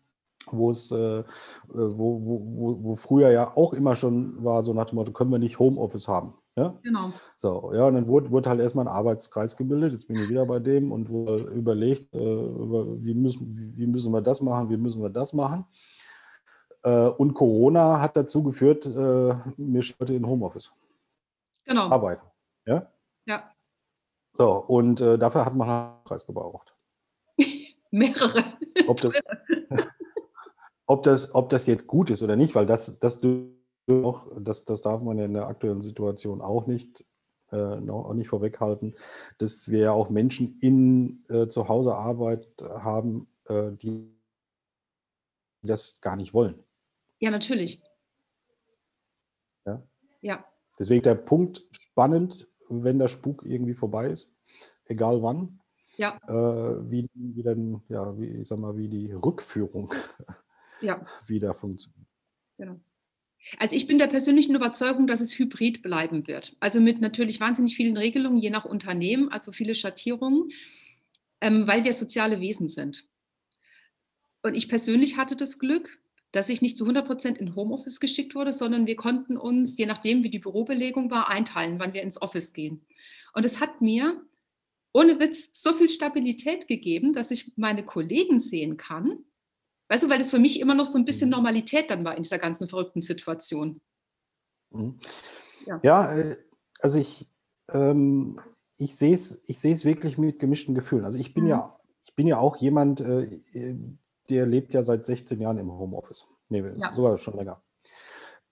[0.51, 1.23] wo es, äh,
[1.67, 5.39] wo, wo, wo, früher ja auch immer schon war, so nach dem Motto, können wir
[5.39, 6.35] nicht Homeoffice haben.
[6.55, 6.73] Ja?
[6.83, 7.11] Genau.
[7.35, 10.45] So, ja, und dann wurde, wurde halt erstmal ein Arbeitskreis gebildet, jetzt bin ich wieder
[10.45, 15.01] bei dem und wurde überlegt, äh, wie, müssen, wie, müssen wir das machen, wie müssen
[15.01, 15.65] wir das machen.
[16.83, 20.71] Äh, und Corona hat dazu geführt, äh, mir heute in Homeoffice.
[21.65, 21.89] Genau.
[21.89, 22.25] Arbeiten.
[22.67, 22.91] Ja.
[23.25, 23.51] Ja.
[24.33, 26.75] So, und äh, dafür hat man einen Kreis gebraucht.
[27.91, 28.43] Mehrere.
[28.87, 29.13] Ob das,
[30.85, 33.19] ob, das, ob das jetzt gut ist oder nicht, weil das, das,
[33.87, 37.03] das, das darf man in der aktuellen Situation auch nicht,
[37.51, 38.95] äh, noch, auch nicht vorweghalten,
[39.37, 44.13] dass wir ja auch Menschen in äh, zu Hause Arbeit haben, äh, die
[45.63, 46.63] das gar nicht wollen.
[47.19, 47.81] Ja, natürlich.
[49.65, 49.81] Ja.
[50.21, 50.45] Ja.
[50.77, 54.31] Deswegen der Punkt spannend, wenn der Spuk irgendwie vorbei ist,
[54.85, 55.59] egal wann.
[55.97, 56.19] Ja.
[56.27, 59.93] Äh, wie, wie dann, ja, wie, ich sag mal, wie die Rückführung
[60.81, 61.05] ja.
[61.25, 62.07] wieder funktioniert.
[62.57, 62.79] Genau.
[63.57, 66.55] Also ich bin der persönlichen Überzeugung, dass es hybrid bleiben wird.
[66.59, 70.51] Also mit natürlich wahnsinnig vielen Regelungen, je nach Unternehmen, also viele Schattierungen,
[71.41, 73.07] ähm, weil wir soziale Wesen sind.
[74.43, 75.99] Und ich persönlich hatte das Glück,
[76.37, 79.87] dass ich nicht zu 100 Prozent in Homeoffice geschickt wurde, sondern wir konnten uns, je
[79.87, 82.85] nachdem, wie die Bürobelegung war, einteilen, wann wir ins Office gehen.
[83.33, 84.23] Und es hat mir
[84.93, 89.25] ohne Witz so viel Stabilität gegeben, dass ich meine Kollegen sehen kann.
[89.89, 91.37] Weißt du, weil das für mich immer noch so ein bisschen mhm.
[91.37, 93.81] Normalität dann war in dieser ganzen verrückten Situation.
[94.69, 94.99] Mhm.
[95.65, 95.79] Ja.
[95.81, 96.37] ja, äh,
[96.79, 97.27] also ich,
[97.69, 98.39] ähm,
[98.77, 101.05] ich sehe es ich wirklich mit gemischten Gefühlen.
[101.05, 101.49] Also ich bin mhm.
[101.49, 103.41] ja, ich bin ja auch jemand, äh,
[104.29, 106.25] der lebt ja seit 16 Jahren im Homeoffice.
[106.49, 106.95] Nee, ja.
[106.95, 107.61] sogar schon länger.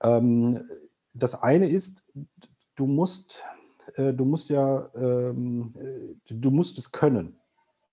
[0.01, 0.69] Ähm,
[1.13, 2.03] das eine ist,
[2.75, 3.43] du musst,
[3.95, 7.39] äh, du musst ja, ähm, äh, du musst es können.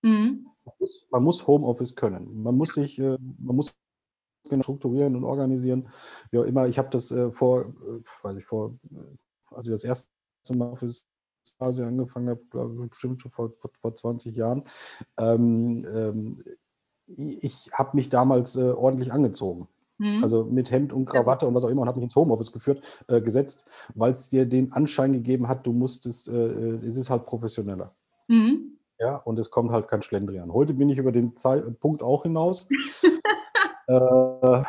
[0.01, 0.47] Mhm.
[0.65, 2.41] Man, muss, man, muss, Homeoffice können.
[2.41, 3.77] Man muss sich, äh, man muss
[4.45, 5.89] strukturieren und organisieren.
[6.31, 9.83] Ja, immer, ich habe das äh, vor, äh, weiß ich, vor, äh, als ich das
[9.83, 10.09] erste
[10.55, 11.07] Mal Office
[11.59, 14.63] angefangen habe, bestimmt schon vor, vor, vor 20 Jahren,
[15.17, 16.43] ähm, ähm,
[17.07, 19.67] ich habe mich damals äh, ordentlich angezogen.
[19.97, 20.23] Mhm.
[20.23, 22.81] Also mit Hemd und Krawatte und was auch immer und habe mich ins Homeoffice geführt,
[23.07, 23.63] äh, gesetzt,
[23.95, 27.93] weil es dir den Anschein gegeben hat, du musstest, äh, äh, es ist halt professioneller.
[28.27, 28.77] Mhm.
[28.99, 30.53] Ja, und es kommt halt kein Schlendrian.
[30.53, 32.67] Heute bin ich über den Zeit Punkt auch hinaus.
[33.85, 34.63] Äh,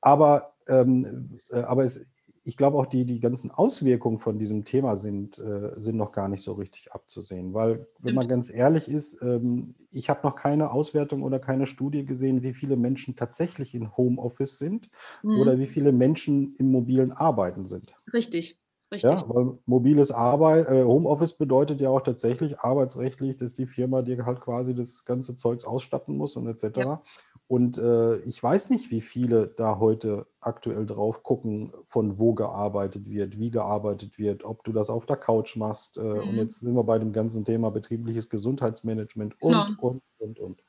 [0.00, 2.04] aber ähm, äh, aber es,
[2.42, 6.28] ich glaube auch, die, die ganzen Auswirkungen von diesem Thema sind, äh, sind noch gar
[6.28, 7.52] nicht so richtig abzusehen.
[7.52, 12.04] Weil, wenn man ganz ehrlich ist, ähm, ich habe noch keine Auswertung oder keine Studie
[12.04, 14.88] gesehen, wie viele Menschen tatsächlich in Homeoffice sind
[15.22, 15.38] mhm.
[15.40, 17.94] oder wie viele Menschen im mobilen Arbeiten sind.
[18.12, 18.59] Richtig.
[18.92, 19.08] Richtig.
[19.08, 24.26] Ja, weil mobiles Arbeit, äh, Homeoffice bedeutet ja auch tatsächlich arbeitsrechtlich, dass die Firma dir
[24.26, 26.78] halt quasi das ganze Zeugs ausstatten muss und etc.
[26.78, 27.02] Ja.
[27.46, 33.08] Und äh, ich weiß nicht, wie viele da heute aktuell drauf gucken, von wo gearbeitet
[33.08, 35.96] wird, wie gearbeitet wird, ob du das auf der Couch machst.
[35.96, 36.20] Äh, mhm.
[36.20, 39.68] Und jetzt sind wir bei dem ganzen Thema betriebliches Gesundheitsmanagement und, ja.
[39.80, 40.64] und, und, und.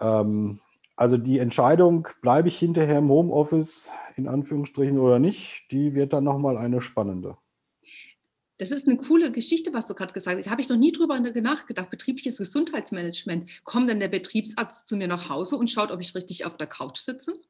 [0.00, 0.60] Ähm,
[0.98, 6.24] also die Entscheidung, bleibe ich hinterher im Homeoffice in Anführungsstrichen oder nicht, die wird dann
[6.24, 7.38] nochmal eine spannende.
[8.58, 10.50] Das ist eine coole Geschichte, was du gerade gesagt hast.
[10.50, 11.90] Habe ich noch nie drüber nachgedacht.
[11.90, 13.48] Betriebliches Gesundheitsmanagement.
[13.62, 16.66] Kommt dann der Betriebsarzt zu mir nach Hause und schaut, ob ich richtig auf der
[16.66, 17.40] Couch sitze?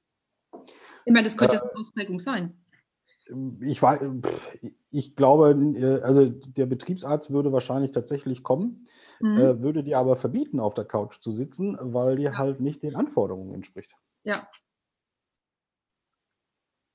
[1.06, 2.52] Ich meine, das könnte äh, eine Ausprägung sein.
[3.62, 3.98] Ich, war,
[4.90, 8.86] ich glaube, äh, also der Betriebsarzt würde wahrscheinlich tatsächlich kommen,
[9.20, 9.38] mhm.
[9.38, 12.38] äh, würde dir aber verbieten, auf der Couch zu sitzen, weil die ja.
[12.38, 13.94] halt nicht den Anforderungen entspricht.
[14.24, 14.48] Ja,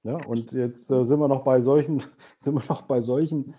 [0.06, 2.04] ja, und jetzt äh, sind wir noch bei solchen,
[2.40, 3.56] sind wir noch bei solchen,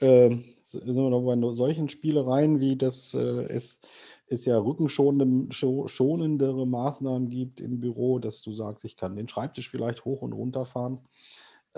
[0.00, 0.30] äh,
[0.62, 3.80] sind wir noch bei solchen Spielereien, wie das äh, es,
[4.28, 10.04] es ja rückenschonendere Maßnahmen gibt im Büro, dass du sagst, ich kann den Schreibtisch vielleicht
[10.04, 11.00] hoch und runter fahren.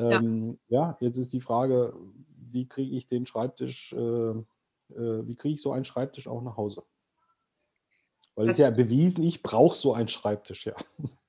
[0.01, 0.81] Ähm, ja.
[0.81, 0.97] ja.
[1.01, 1.95] jetzt ist die Frage,
[2.53, 6.57] wie kriege ich den Schreibtisch, äh, äh, wie kriege ich so einen Schreibtisch auch nach
[6.57, 6.83] Hause?
[8.35, 10.75] Weil es ist ja bewiesen, ich brauche so einen Schreibtisch, ja.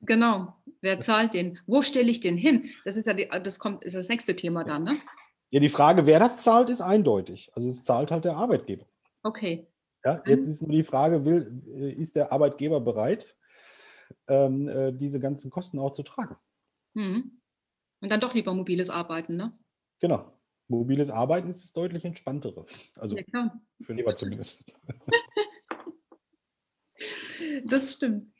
[0.01, 0.53] Genau.
[0.81, 1.59] Wer zahlt den?
[1.67, 2.69] Wo stelle ich den hin?
[2.85, 4.97] Das ist ja die, das kommt, ist das nächste Thema dann, ne?
[5.51, 7.51] Ja, die Frage, wer das zahlt, ist eindeutig.
[7.53, 8.85] Also es zahlt halt der Arbeitgeber.
[9.21, 9.67] Okay.
[10.03, 13.35] Ja, jetzt ist nur die Frage, will, äh, ist der Arbeitgeber bereit,
[14.27, 16.37] ähm, äh, diese ganzen Kosten auch zu tragen?
[16.93, 17.40] Mhm.
[18.01, 19.57] Und dann doch lieber mobiles Arbeiten, ne?
[19.99, 20.33] Genau.
[20.67, 22.65] Mobiles Arbeiten ist das deutlich entspanntere.
[22.97, 24.81] Also ja, für lieber zumindest.
[27.65, 28.33] das stimmt.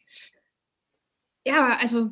[1.45, 2.12] Ja, also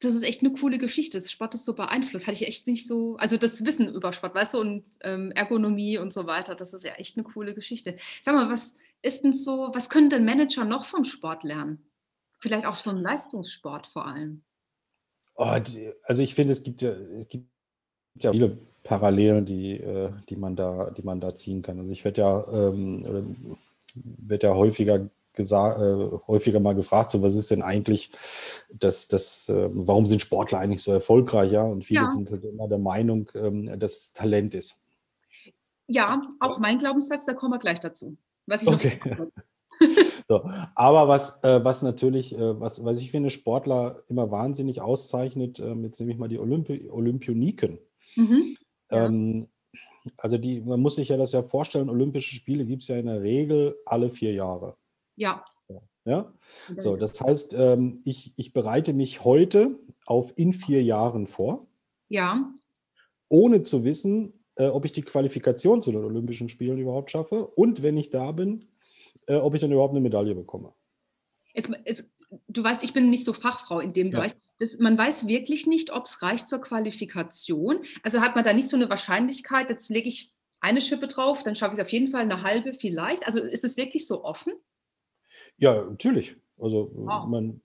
[0.00, 1.18] das ist echt eine coole Geschichte.
[1.18, 2.26] Das Sport ist so beeinflusst.
[2.26, 5.98] Hatte ich echt nicht so, also das Wissen über Sport, weißt du, und ähm, Ergonomie
[5.98, 7.96] und so weiter, das ist ja echt eine coole Geschichte.
[8.20, 11.90] Sag mal, was ist denn so, was können denn Manager noch vom Sport lernen?
[12.38, 14.44] Vielleicht auch schon Leistungssport vor allem.
[15.36, 15.44] Oh,
[16.02, 17.48] also ich finde, es gibt ja, es gibt
[18.14, 21.78] ja viele Parallelen, die, äh, die, man da, die man da ziehen kann.
[21.78, 23.56] Also ich werde ja, ähm,
[23.94, 28.10] werd ja häufiger gesagt, äh, häufiger mal gefragt, so was ist denn eigentlich
[28.72, 31.62] das, das äh, warum sind Sportler eigentlich so erfolgreich, ja?
[31.62, 32.10] Und viele ja.
[32.10, 34.76] sind halt immer der Meinung, ähm, dass es Talent ist.
[35.86, 38.16] Ja, auch mein Glaubenssatz, da kommen wir gleich dazu.
[38.46, 38.98] Was ich okay.
[40.28, 45.58] So, aber was, äh, was natürlich, äh, was, was ich finde, Sportler immer wahnsinnig auszeichnet,
[45.60, 47.78] äh, jetzt nehme ich mal die Olympi Olympioniken.
[48.16, 48.56] Mhm.
[48.90, 49.06] Ja.
[49.06, 49.48] Ähm,
[50.16, 53.06] also die, man muss sich ja das ja vorstellen, Olympische Spiele gibt es ja in
[53.06, 54.76] der Regel alle vier Jahre.
[55.16, 55.44] Ja.
[56.06, 56.32] Ja,
[56.76, 61.66] so, das heißt, ähm, ich, ich bereite mich heute auf in vier Jahren vor.
[62.08, 62.48] Ja.
[63.28, 67.82] Ohne zu wissen, äh, ob ich die Qualifikation zu den Olympischen Spielen überhaupt schaffe und
[67.82, 68.68] wenn ich da bin,
[69.26, 70.72] äh, ob ich dann überhaupt eine Medaille bekomme.
[71.54, 72.10] Es, es,
[72.48, 74.18] du weißt, ich bin nicht so Fachfrau in dem ja.
[74.18, 74.32] Bereich.
[74.58, 77.80] Das, man weiß wirklich nicht, ob es reicht zur Qualifikation.
[78.02, 81.54] Also hat man da nicht so eine Wahrscheinlichkeit, jetzt lege ich eine Schippe drauf, dann
[81.54, 83.26] schaffe ich es auf jeden Fall eine halbe vielleicht.
[83.26, 84.52] Also ist es wirklich so offen?
[85.58, 86.36] Ja, natürlich.
[86.58, 87.26] Also, wow.
[87.28, 87.60] man,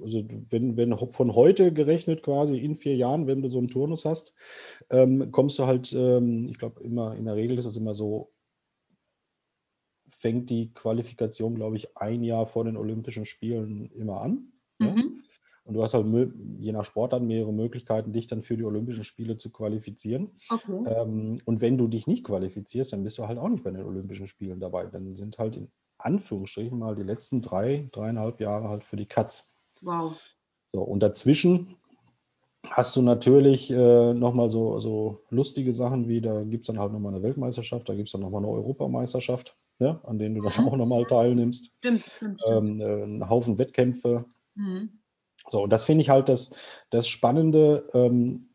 [0.00, 4.04] also wenn, wenn von heute gerechnet quasi in vier Jahren, wenn du so einen Turnus
[4.04, 4.34] hast,
[4.90, 8.32] ähm, kommst du halt, ähm, ich glaube immer, in der Regel ist es immer so,
[10.26, 14.48] fängt die Qualifikation, glaube ich, ein Jahr vor den Olympischen Spielen immer an.
[14.80, 14.86] Mhm.
[14.86, 15.04] Ja?
[15.62, 16.06] Und du hast halt
[16.58, 20.30] je nach Sportart mehrere Möglichkeiten, dich dann für die Olympischen Spiele zu qualifizieren.
[20.48, 20.82] Okay.
[20.84, 23.84] Ähm, und wenn du dich nicht qualifizierst, dann bist du halt auch nicht bei den
[23.84, 24.86] Olympischen Spielen dabei.
[24.86, 29.54] Dann sind halt in Anführungsstrichen mal die letzten drei, dreieinhalb Jahre halt für die Katz.
[29.80, 30.20] Wow.
[30.72, 31.76] So, und dazwischen
[32.68, 36.92] hast du natürlich äh, nochmal so, so lustige Sachen wie, da gibt es dann halt
[36.92, 40.64] nochmal eine Weltmeisterschaft, da gibt es dann nochmal eine Europameisterschaft, ja, an denen du dann
[40.64, 40.68] mhm.
[40.68, 41.72] auch nochmal teilnimmst.
[41.78, 42.80] Stimmt, stimmt, stimmt.
[42.80, 44.24] Ähm, äh, ein Haufen Wettkämpfe.
[44.54, 45.00] Mhm.
[45.48, 46.50] So, und das finde ich halt das,
[46.90, 48.50] das Spannende, ähm,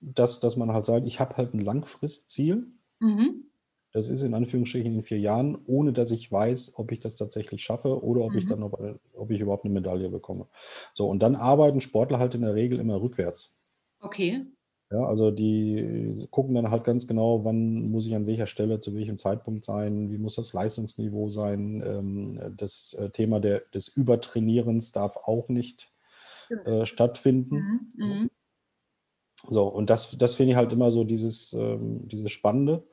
[0.00, 2.66] dass, dass man halt sagt, ich habe halt ein Langfristziel.
[3.00, 3.44] Mhm.
[3.92, 7.64] Das ist in Anführungsstrichen in vier Jahren, ohne dass ich weiß, ob ich das tatsächlich
[7.64, 8.38] schaffe oder ob mhm.
[8.38, 8.78] ich dann ob,
[9.14, 10.46] ob ich überhaupt eine Medaille bekomme.
[10.92, 13.56] So, und dann arbeiten Sportler halt in der Regel immer rückwärts.
[14.00, 14.44] Okay.
[14.90, 18.94] Ja, also die gucken dann halt ganz genau, wann muss ich an welcher Stelle, zu
[18.94, 21.82] welchem Zeitpunkt sein, wie muss das Leistungsniveau sein.
[21.84, 25.92] Ähm, das äh, Thema der, des Übertrainierens darf auch nicht
[26.64, 27.56] äh, stattfinden.
[27.96, 28.06] Mhm.
[28.06, 28.30] Mhm.
[29.48, 32.86] So, und das, das finde ich halt immer so dieses, ähm, dieses Spannende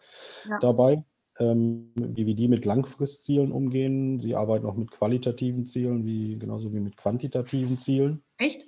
[0.50, 0.60] ja.
[0.60, 1.04] dabei,
[1.40, 4.20] ähm, wie, wie die mit Langfristzielen umgehen.
[4.20, 8.24] Sie arbeiten auch mit qualitativen Zielen, wie, genauso wie mit quantitativen Zielen.
[8.38, 8.68] Echt?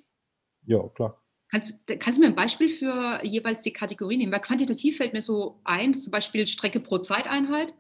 [0.66, 1.25] Ja, klar.
[1.50, 4.32] Kannst, kannst du mir ein Beispiel für jeweils die Kategorie nehmen?
[4.32, 7.76] Weil quantitativ fällt mir so ein, zum Beispiel Strecke pro Zeiteinheit.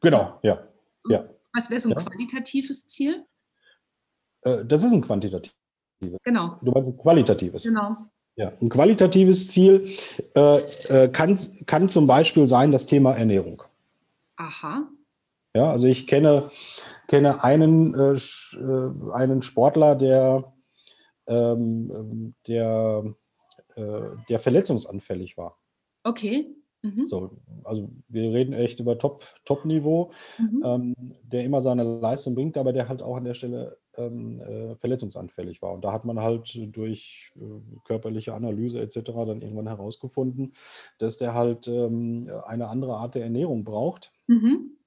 [0.00, 0.66] Genau, ja.
[1.08, 1.28] ja.
[1.52, 2.02] Was wäre so ein ja.
[2.02, 3.26] qualitatives Ziel?
[4.42, 5.52] Äh, das ist ein quantitatives.
[6.22, 6.58] Genau.
[6.62, 7.64] Du meinst ein qualitatives.
[7.64, 7.96] Genau.
[8.36, 9.90] Ja, ein qualitatives Ziel
[10.36, 13.64] äh, äh, kann, kann zum Beispiel sein das Thema Ernährung.
[14.36, 14.88] Aha.
[15.56, 16.50] Ja, also ich kenne,
[17.08, 20.52] kenne einen, äh, äh einen Sportler, der,
[21.28, 23.14] ähm, der,
[23.76, 25.58] äh, der verletzungsanfällig war.
[26.04, 26.54] Okay.
[26.82, 27.06] Mhm.
[27.08, 27.30] So,
[27.64, 30.62] also wir reden echt über Top-Niveau, Top mhm.
[30.64, 34.76] ähm, der immer seine Leistung bringt, aber der halt auch an der Stelle ähm, äh,
[34.76, 35.72] verletzungsanfällig war.
[35.72, 39.10] Und da hat man halt durch äh, körperliche Analyse etc.
[39.26, 40.54] dann irgendwann herausgefunden,
[40.98, 44.12] dass der halt ähm, eine andere Art der Ernährung braucht.
[44.28, 44.77] Mhm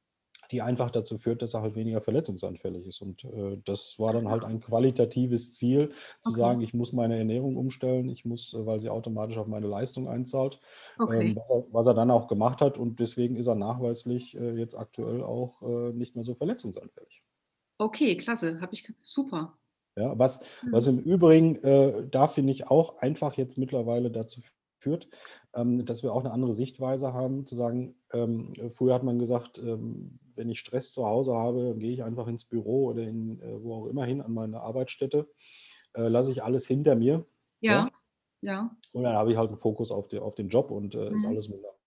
[0.52, 3.02] die einfach dazu führt, dass er halt weniger verletzungsanfällig ist.
[3.02, 5.90] Und äh, das war dann halt ein qualitatives Ziel,
[6.24, 6.40] zu okay.
[6.40, 10.08] sagen, ich muss meine Ernährung umstellen, ich muss, äh, weil sie automatisch auf meine Leistung
[10.08, 10.60] einzahlt,
[11.00, 11.30] okay.
[11.30, 12.78] ähm, was, er, was, er, dann auch gemacht hat.
[12.78, 17.24] Und deswegen ist er nachweislich äh, jetzt aktuell auch äh, nicht mehr so verletzungsanfällig.
[17.78, 19.58] Okay, klasse, habe ich super.
[19.98, 20.72] Ja, was, hm.
[20.72, 24.42] was im Übrigen, äh, da finde ich auch einfach jetzt mittlerweile dazu
[24.82, 25.08] führt,
[25.54, 29.58] ähm, dass wir auch eine andere Sichtweise haben, zu sagen, ähm, früher hat man gesagt,
[29.60, 33.40] ähm, wenn ich Stress zu Hause habe, dann gehe ich einfach ins Büro oder in,
[33.42, 35.30] äh, wo auch immer hin, an meine Arbeitsstätte,
[35.94, 37.26] äh, lasse ich alles hinter mir.
[37.60, 37.90] Ja, ja.
[38.42, 38.78] ja.
[38.92, 41.16] Und dann habe ich halt einen Fokus auf, die, auf den Job und äh, mhm.
[41.16, 41.78] ist alles wunderbar.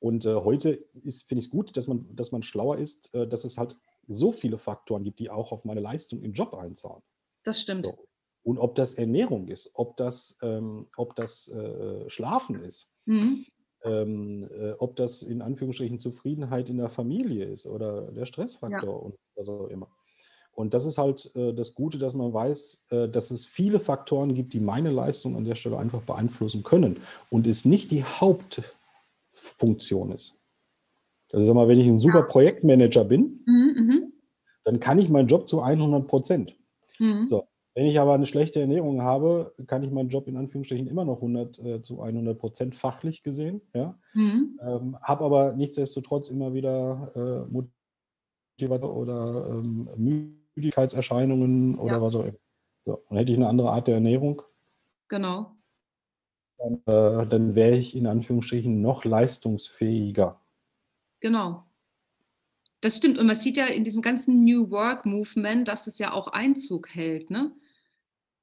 [0.00, 3.44] Und äh, heute finde ich es gut, dass man, dass man schlauer ist, äh, dass
[3.44, 7.02] es halt so viele Faktoren gibt, die auch auf meine Leistung im Job einzahlen.
[7.42, 7.86] Das stimmt.
[7.86, 8.07] So.
[8.48, 13.44] Und ob das Ernährung ist, ob das, ähm, ob das äh, Schlafen ist, mhm.
[13.84, 19.04] ähm, äh, ob das in Anführungsstrichen Zufriedenheit in der Familie ist oder der Stressfaktor ja.
[19.04, 19.90] und was auch immer.
[20.52, 24.32] Und das ist halt äh, das Gute, dass man weiß, äh, dass es viele Faktoren
[24.32, 26.96] gibt, die meine Leistung an der Stelle einfach beeinflussen können
[27.28, 28.62] und es nicht die Haupt
[29.34, 30.40] Funktion ist.
[31.34, 34.12] Also sag mal, wenn ich ein super Projektmanager bin, mhm, mhm,
[34.64, 36.56] dann kann ich meinen Job zu 100 Prozent.
[36.98, 37.28] Mhm.
[37.28, 37.46] So,
[37.78, 41.18] wenn ich aber eine schlechte Ernährung habe, kann ich meinen Job in Anführungsstrichen immer noch
[41.18, 43.60] 100 äh, zu 100 Prozent fachlich gesehen.
[43.72, 43.96] Ja?
[44.14, 44.58] Mhm.
[44.60, 47.52] Ähm, habe aber nichtsdestotrotz immer wieder äh,
[48.58, 49.88] Motivation oder ähm,
[50.56, 52.02] Müdigkeitserscheinungen oder ja.
[52.02, 52.38] was auch immer.
[52.84, 54.42] So, und hätte ich eine andere Art der Ernährung,
[55.06, 55.54] genau.
[56.58, 60.40] dann, äh, dann wäre ich in Anführungsstrichen noch leistungsfähiger.
[61.20, 61.62] Genau.
[62.80, 63.18] Das stimmt.
[63.18, 66.92] Und man sieht ja in diesem ganzen New Work Movement, dass es ja auch Einzug
[66.92, 67.30] hält.
[67.30, 67.52] Ne?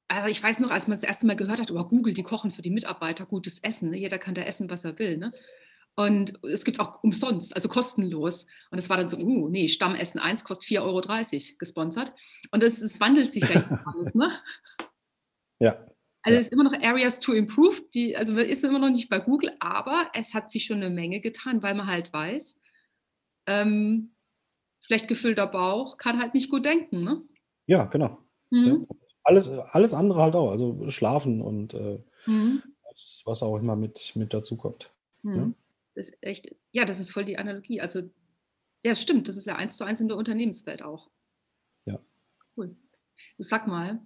[0.07, 2.51] Also ich weiß noch, als man das erste Mal gehört hat, oh, Google, die kochen
[2.51, 3.89] für die Mitarbeiter gutes Essen.
[3.89, 3.97] Ne?
[3.97, 5.17] Jeder kann da essen, was er will.
[5.17, 5.31] Ne?
[5.95, 8.45] Und es gibt auch umsonst, also kostenlos.
[8.69, 12.13] Und es war dann so, uh, nee, Stammessen 1 kostet 4,30 Euro gesponsert.
[12.51, 14.31] Und es, es wandelt sich ja alles, ne?
[15.59, 15.85] Ja.
[16.21, 19.09] Also es ist immer noch Areas to Improve, die, also man ist immer noch nicht
[19.09, 22.61] bei Google, aber es hat sich schon eine Menge getan, weil man halt weiß,
[23.45, 24.15] ähm,
[24.81, 27.21] schlecht gefüllter Bauch kann halt nicht gut denken, ne?
[27.67, 28.17] Ja, genau.
[28.49, 28.87] Mhm.
[28.89, 32.63] Ja alles, alles andere halt auch, also Schlafen und äh, mhm.
[33.25, 34.91] was, auch immer mit, mit dazu kommt.
[35.23, 35.35] Mhm.
[35.35, 35.51] Ja?
[35.95, 37.81] Das ist echt, ja, das ist voll die Analogie.
[37.81, 38.03] Also,
[38.85, 41.09] ja, stimmt, das ist ja eins zu eins in der Unternehmenswelt auch.
[41.85, 41.99] Ja.
[42.55, 42.75] Cool.
[43.37, 43.99] Du sag mal,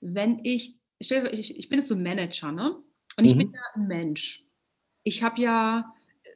[0.00, 2.82] wenn ich, ich, ich bin jetzt so ein Manager, ne?
[3.16, 3.38] Und ich mhm.
[3.38, 4.44] bin ja ein Mensch.
[5.04, 5.94] Ich habe ja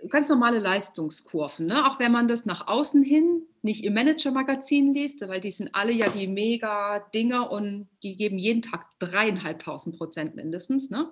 [0.08, 1.86] ganz normale Leistungskurven, ne?
[1.86, 5.92] auch wenn man das nach außen hin nicht im Manager-Magazin liest, weil die sind alle
[5.92, 10.90] ja die Mega-Dinger und die geben jeden Tag dreieinhalbtausend Prozent mindestens.
[10.90, 11.10] Ne?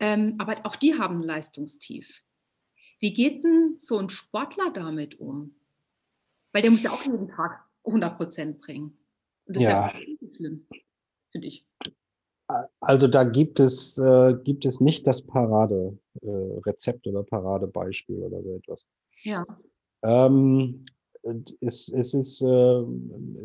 [0.00, 2.22] Ähm, aber auch die haben ein Leistungstief.
[2.98, 5.54] Wie geht denn so ein Sportler damit um?
[6.52, 8.98] Weil der muss ja auch jeden Tag 100 Prozent bringen.
[9.46, 9.88] Und das ja.
[9.88, 10.66] ist ja schlimm,
[11.30, 11.64] finde ich.
[12.80, 18.54] Also da gibt es, äh, gibt es nicht das Paraderezept äh, oder Paradebeispiel oder so
[18.54, 18.84] etwas.
[19.22, 19.46] Ja.
[20.02, 20.84] Ähm,
[21.60, 22.82] es, es, ist, äh,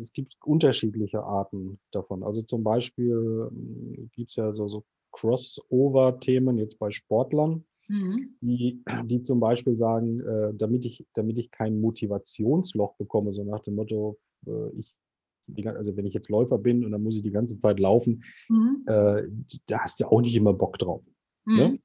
[0.00, 2.22] es gibt unterschiedliche Arten davon.
[2.22, 8.36] Also zum Beispiel ähm, gibt es ja so, so Crossover-Themen jetzt bei Sportlern, mhm.
[8.40, 13.60] die, die zum Beispiel sagen, äh, damit, ich, damit ich kein Motivationsloch bekomme, so nach
[13.60, 14.94] dem Motto, äh, ich
[15.66, 18.84] also wenn ich jetzt Läufer bin und dann muss ich die ganze Zeit laufen, mhm.
[18.86, 19.22] äh,
[19.66, 21.02] da hast du auch nicht immer Bock drauf.
[21.44, 21.52] Ne?
[21.52, 21.72] Mhm.
[21.72, 21.78] Ne?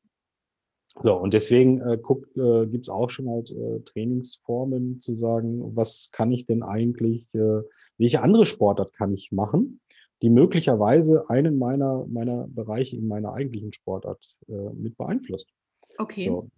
[1.02, 6.10] So, und deswegen äh, äh, gibt es auch schon halt äh, Trainingsformen zu sagen, was
[6.12, 7.62] kann ich denn eigentlich, äh,
[7.98, 9.80] welche andere Sportart kann ich machen,
[10.22, 15.50] die möglicherweise einen meiner, meiner Bereiche in meiner eigentlichen Sportart äh, mit beeinflusst.
[15.98, 16.28] Okay.
[16.28, 16.50] So,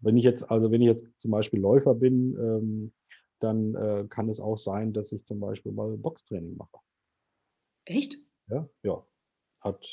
[0.00, 2.92] wenn ich jetzt, also wenn ich jetzt zum Beispiel Läufer bin, ähm,
[3.42, 6.78] dann äh, kann es auch sein, dass ich zum Beispiel mal Boxtraining mache.
[7.84, 8.16] Echt?
[8.50, 9.04] Ja, ja.
[9.60, 9.86] Hat,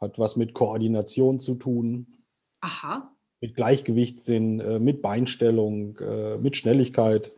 [0.00, 2.24] hat was mit Koordination zu tun.
[2.60, 3.10] Aha.
[3.40, 7.32] Mit Gleichgewichtssinn, äh, mit Beinstellung, äh, mit Schnelligkeit.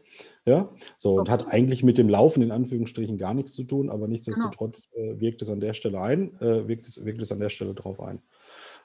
[0.45, 1.21] Ja, so okay.
[1.21, 5.21] und hat eigentlich mit dem Laufen in Anführungsstrichen gar nichts zu tun, aber nichtsdestotrotz genau.
[5.21, 8.01] wirkt es an der Stelle ein, äh, wirkt, es, wirkt es an der Stelle drauf
[8.01, 8.23] ein.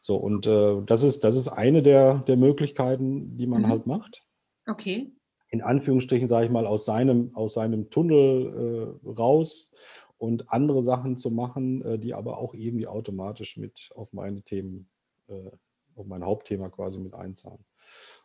[0.01, 3.67] So, und äh, das, ist, das ist eine der, der Möglichkeiten, die man mhm.
[3.67, 4.23] halt macht.
[4.65, 5.13] Okay
[5.51, 9.73] in Anführungsstrichen, sage ich mal, aus seinem, aus seinem Tunnel äh, raus
[10.17, 14.89] und andere Sachen zu machen, äh, die aber auch irgendwie automatisch mit auf meine Themen,
[15.27, 15.51] äh,
[15.95, 17.65] auf mein Hauptthema quasi mit einzahlen.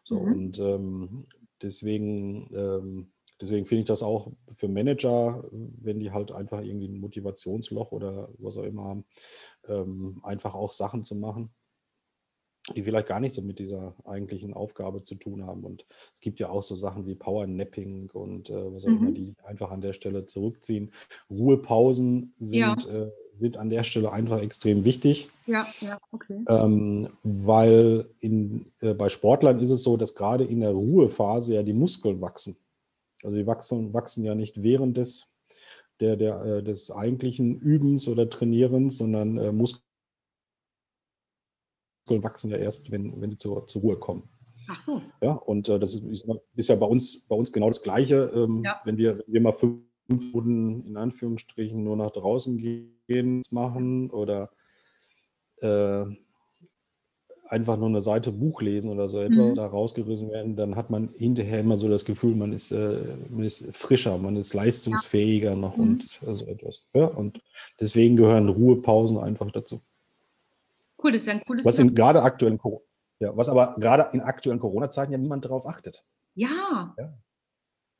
[0.05, 0.33] So, mhm.
[0.33, 1.27] und ähm,
[1.61, 7.01] deswegen, ähm, deswegen finde ich das auch für Manager, wenn die halt einfach irgendwie ein
[7.01, 9.05] Motivationsloch oder was auch immer haben,
[9.67, 11.51] ähm, einfach auch Sachen zu machen
[12.75, 15.65] die vielleicht gar nicht so mit dieser eigentlichen Aufgabe zu tun haben.
[15.65, 18.99] Und es gibt ja auch so Sachen wie Powernapping und äh, was auch mhm.
[18.99, 20.91] immer, die einfach an der Stelle zurückziehen.
[21.31, 22.75] Ruhepausen sind, ja.
[22.75, 25.29] äh, sind an der Stelle einfach extrem wichtig.
[25.47, 26.45] Ja, ja, okay.
[26.49, 31.63] Ähm, weil in, äh, bei Sportlern ist es so, dass gerade in der Ruhephase ja
[31.63, 32.57] die Muskeln wachsen.
[33.23, 35.29] Also die wachsen, wachsen ja nicht während des,
[36.01, 39.86] der, der, äh, des eigentlichen Übens oder Trainierens, sondern äh, Muskeln
[42.09, 44.29] wachsen ja erst, wenn, wenn sie zur, zur Ruhe kommen.
[44.69, 45.01] Ach so.
[45.23, 48.33] Ja, und äh, das ist, ist, ja bei uns, bei uns genau das Gleiche.
[48.35, 48.81] Ähm, ja.
[48.85, 54.51] Wenn, wir, wenn wir mal fünf Stunden in Anführungsstrichen nur nach draußen gehen, machen oder
[55.61, 56.05] äh,
[57.49, 59.55] einfach nur eine Seite Buch lesen oder so etwas, mhm.
[59.55, 62.99] da rausgerissen werden, dann hat man hinterher immer so das Gefühl, man ist, äh,
[63.31, 65.57] man ist frischer, man ist leistungsfähiger ja.
[65.57, 65.83] noch mhm.
[65.83, 66.83] und so etwas.
[66.95, 67.41] Ja, und
[67.81, 69.81] deswegen gehören Ruhepausen einfach dazu.
[71.03, 72.59] Cool, das ist ja ein cooles Was in gerade aktuellen
[73.19, 76.05] ja, was aber gerade in aktuellen Corona-Zeiten ja niemand darauf achtet.
[76.35, 77.19] Ja, ja,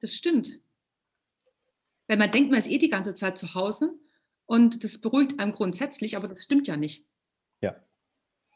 [0.01, 0.61] das stimmt.
[2.07, 3.95] Weil man denkt, man ist eh die ganze Zeit zu Hause
[4.45, 7.07] und das beruhigt einem grundsätzlich, aber das stimmt ja nicht.
[7.61, 7.77] Ja.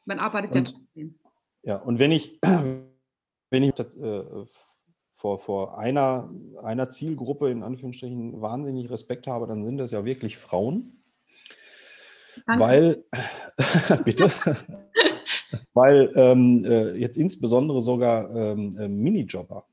[0.04, 1.18] Man arbeitet und, ja trotzdem.
[1.62, 2.38] Ja, und wenn ich,
[3.50, 4.44] wenn ich äh,
[5.12, 6.32] vor, vor einer,
[6.62, 10.99] einer Zielgruppe in Anführungsstrichen wahnsinnig Respekt habe, dann sind das ja wirklich Frauen.
[12.46, 12.62] Danke.
[12.62, 13.04] Weil,
[14.04, 14.30] bitte,
[15.74, 19.66] weil ähm, äh, jetzt insbesondere sogar ähm, äh, Minijobber,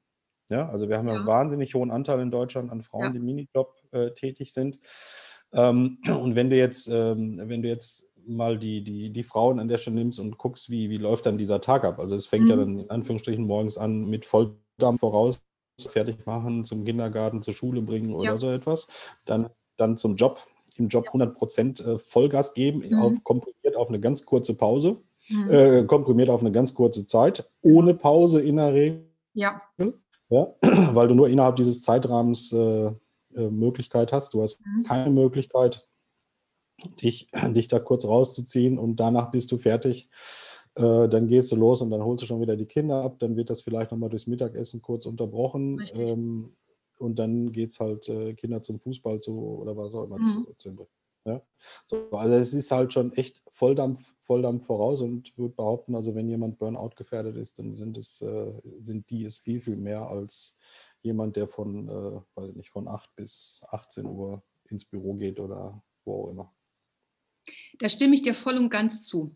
[0.50, 1.16] ja, also wir haben ja.
[1.16, 3.10] einen wahnsinnig hohen Anteil in Deutschland an Frauen, ja.
[3.12, 4.80] die Minijob äh, tätig sind.
[5.54, 9.68] Ähm, und wenn du jetzt, ähm, wenn du jetzt mal die, die, die Frauen an
[9.68, 12.00] der Stelle nimmst und guckst, wie, wie läuft dann dieser Tag ab.
[12.00, 12.50] Also es fängt mhm.
[12.50, 15.44] ja dann in Anführungsstrichen morgens an mit Volldampf voraus,
[15.80, 18.38] fertig machen, zum Kindergarten, zur Schule bringen oder ja.
[18.38, 18.88] so etwas.
[19.26, 20.46] Dann, dann zum Job,
[20.80, 23.00] im Job 100 Prozent äh, Vollgas geben, mhm.
[23.00, 24.98] auf, komprimiert auf eine ganz kurze Pause,
[25.30, 25.52] mhm.
[25.52, 29.10] äh, komprimiert auf eine ganz kurze Zeit, ohne Pause in der Regel.
[29.34, 29.62] Ja.
[30.30, 30.54] ja
[30.94, 32.88] weil du nur innerhalb dieses Zeitrahmens äh,
[33.36, 34.34] äh Möglichkeit hast.
[34.34, 34.84] Du hast mhm.
[34.84, 35.88] keine Möglichkeit,
[37.02, 40.10] dich, dich da kurz rauszuziehen und danach bist du fertig.
[40.76, 43.18] Äh, dann gehst du los und dann holst du schon wieder die Kinder ab.
[43.20, 45.84] Dann wird das vielleicht nochmal durchs Mittagessen kurz unterbrochen.
[45.96, 46.56] Ähm,
[46.98, 50.48] und dann geht es halt äh, Kinder zum Fußball zu oder was auch immer mhm.
[50.58, 50.88] zu, zu
[51.26, 51.42] ja?
[51.86, 56.30] so, also es ist halt schon echt Volldampf, Volldampf voraus und würde behaupten, also wenn
[56.30, 60.56] jemand Burnout gefährdet ist, dann sind es, äh, sind die es viel, viel mehr als
[61.02, 65.82] jemand, der von, äh, weiß nicht, von 8 bis 18 Uhr ins Büro geht oder
[66.06, 66.54] wo auch immer.
[67.80, 69.36] Da stimme ich dir voll und ganz zu.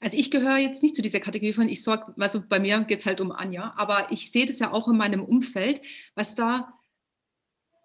[0.00, 3.00] Also ich gehöre jetzt nicht zu dieser Kategorie von, ich sorge, also bei mir geht
[3.00, 5.80] es halt um Anja, aber ich sehe das ja auch in meinem Umfeld,
[6.14, 6.74] was da,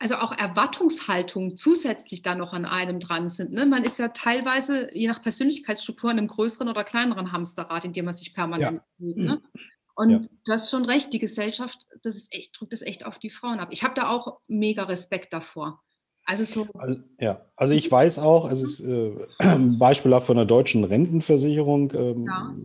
[0.01, 3.51] also auch Erwartungshaltungen zusätzlich da noch an einem dran sind.
[3.51, 3.67] Ne?
[3.67, 8.05] Man ist ja teilweise, je nach Persönlichkeitsstruktur, in einem größeren oder kleineren Hamsterrad, in dem
[8.05, 8.85] man sich permanent ja.
[8.97, 9.41] Fühlt, ne?
[9.93, 10.21] Und ja.
[10.45, 13.59] du hast schon recht, die Gesellschaft, das ist echt, drückt das echt auf die Frauen
[13.59, 13.67] ab.
[13.71, 15.83] Ich habe da auch mega Respekt davor.
[16.25, 16.67] Also so.
[16.79, 19.11] Also, ja, also ich weiß auch, es ist äh,
[19.77, 21.91] beispielhaft von der deutschen Rentenversicherung.
[21.93, 22.55] Ähm, ja.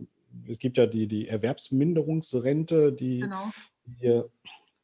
[0.47, 3.51] Es gibt ja die, die Erwerbsminderungsrente, die, genau.
[3.85, 4.23] die,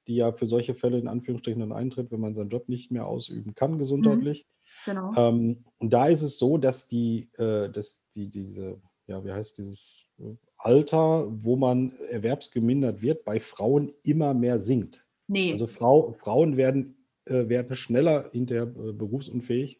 [0.08, 3.08] die, ja für solche Fälle in Anführungsstrichen dann eintritt, wenn man seinen Job nicht mehr
[3.08, 4.46] ausüben kann, gesundheitlich.
[4.46, 4.92] Mhm.
[4.92, 5.14] Genau.
[5.16, 9.58] Ähm, und da ist es so, dass die, äh, dass die, diese, ja, wie heißt
[9.58, 15.06] dieses äh, Alter, wo man erwerbsgemindert wird, bei Frauen immer mehr sinkt.
[15.28, 15.52] Nee.
[15.52, 19.80] Also Frau, Frauen werden äh, werden schneller hinterher äh, berufsunfähig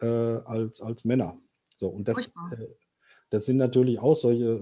[0.00, 1.40] äh, als, als Männer.
[1.76, 2.66] So, und das, äh,
[3.30, 4.60] das sind natürlich auch solche,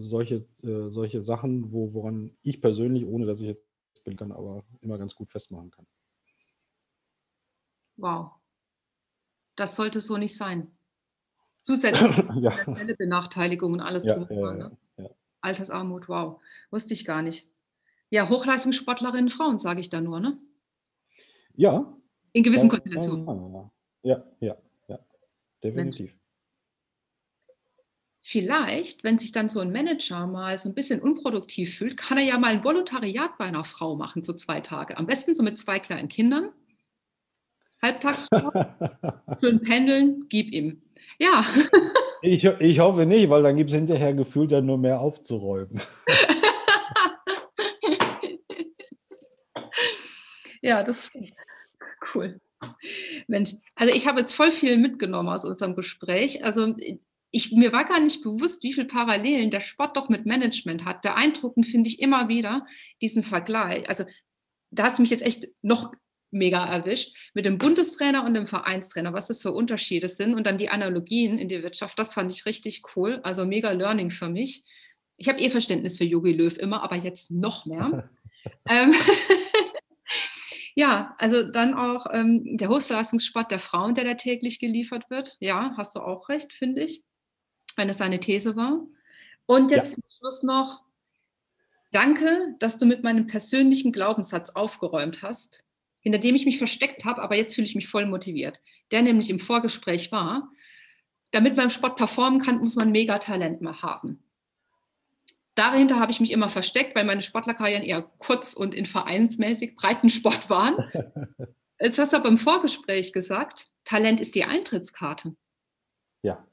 [0.00, 0.44] solche,
[0.88, 3.67] solche Sachen, wo, woran ich persönlich, ohne dass ich jetzt
[4.16, 5.86] kann, aber immer ganz gut festmachen kann.
[7.96, 8.30] Wow.
[9.56, 10.70] Das sollte so nicht sein.
[11.62, 12.56] Zusätzlich ja.
[12.96, 14.78] Benachteiligung und alles ja, drum ja, ne?
[14.96, 16.40] ja, Altersarmut, wow.
[16.70, 17.50] Wusste ich gar nicht.
[18.10, 20.38] Ja, Hochleistungssportlerinnen, Frauen, sage ich da nur, ne?
[21.54, 21.94] Ja.
[22.32, 23.70] In gewissen Konstellationen.
[24.02, 24.98] Ja, ja, ja,
[25.62, 26.06] definitiv.
[26.06, 26.18] Mensch.
[28.30, 32.24] Vielleicht, wenn sich dann so ein Manager mal so ein bisschen unproduktiv fühlt, kann er
[32.24, 34.98] ja mal ein Volontariat bei einer Frau machen, so zwei Tage.
[34.98, 36.50] Am besten so mit zwei kleinen Kindern.
[37.80, 38.28] Halbtags
[39.40, 40.82] schön pendeln, gib ihm.
[41.18, 41.42] Ja.
[42.20, 45.80] Ich, ich hoffe nicht, weil dann gibt es hinterher gefühlt ja nur mehr aufzuräumen.
[50.60, 51.32] ja, das stimmt.
[52.12, 52.40] Cool.
[53.28, 56.44] Mensch, also ich habe jetzt voll viel mitgenommen aus unserem Gespräch.
[56.44, 56.74] Also
[57.30, 61.02] ich, mir war gar nicht bewusst, wie viele Parallelen der Sport doch mit Management hat.
[61.02, 62.66] Beeindruckend finde ich immer wieder
[63.02, 63.88] diesen Vergleich.
[63.88, 64.04] Also
[64.70, 65.92] da hast du mich jetzt echt noch
[66.30, 70.58] mega erwischt mit dem Bundestrainer und dem Vereinstrainer, was das für Unterschiede sind und dann
[70.58, 71.98] die Analogien in die Wirtschaft.
[71.98, 73.20] Das fand ich richtig cool.
[73.22, 74.64] Also mega Learning für mich.
[75.16, 78.10] Ich habe eh Verständnis für Yogi Löw immer, aber jetzt noch mehr.
[78.68, 78.94] ähm,
[80.74, 85.36] ja, also dann auch ähm, der Hochleistungssport der Frauen, der da täglich geliefert wird.
[85.40, 87.04] Ja, hast du auch recht, finde ich,
[87.78, 88.80] wenn es deine These war.
[89.46, 89.94] Und jetzt ja.
[89.94, 90.82] zum Schluss noch,
[91.90, 95.64] danke, dass du mit meinem persönlichen Glaubenssatz aufgeräumt hast,
[96.00, 98.60] hinter dem ich mich versteckt habe, aber jetzt fühle ich mich voll motiviert.
[98.90, 100.50] Der nämlich im Vorgespräch war,
[101.30, 104.22] damit man im Sport performen kann, muss man mega Talent mal haben.
[105.54, 110.48] Dahinter habe ich mich immer versteckt, weil meine Sportlerkarrieren eher kurz und in vereinsmäßig Breitensport
[110.48, 110.76] waren.
[111.80, 115.34] Jetzt hast du aber im Vorgespräch gesagt, Talent ist die Eintrittskarte.
[116.22, 116.46] Ja.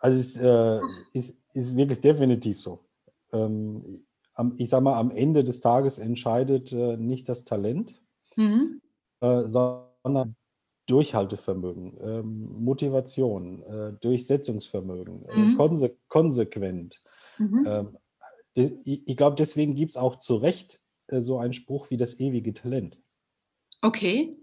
[0.00, 0.80] Also es äh,
[1.12, 2.80] ist, ist, wirklich definitiv so.
[3.32, 4.02] Ähm,
[4.56, 7.94] ich sage mal, am Ende des Tages entscheidet äh, nicht das Talent,
[8.36, 8.80] mhm.
[9.20, 10.34] äh, sondern
[10.86, 15.56] Durchhaltevermögen, ähm, Motivation, äh, Durchsetzungsvermögen, äh, mhm.
[15.56, 17.02] konse konsequent.
[17.38, 17.64] Mhm.
[17.68, 17.98] Ähm,
[18.54, 22.18] ich, ich glaube, deswegen gibt es auch zu Recht äh, so einen Spruch wie das
[22.18, 22.96] ewige Talent.
[23.82, 24.36] Okay.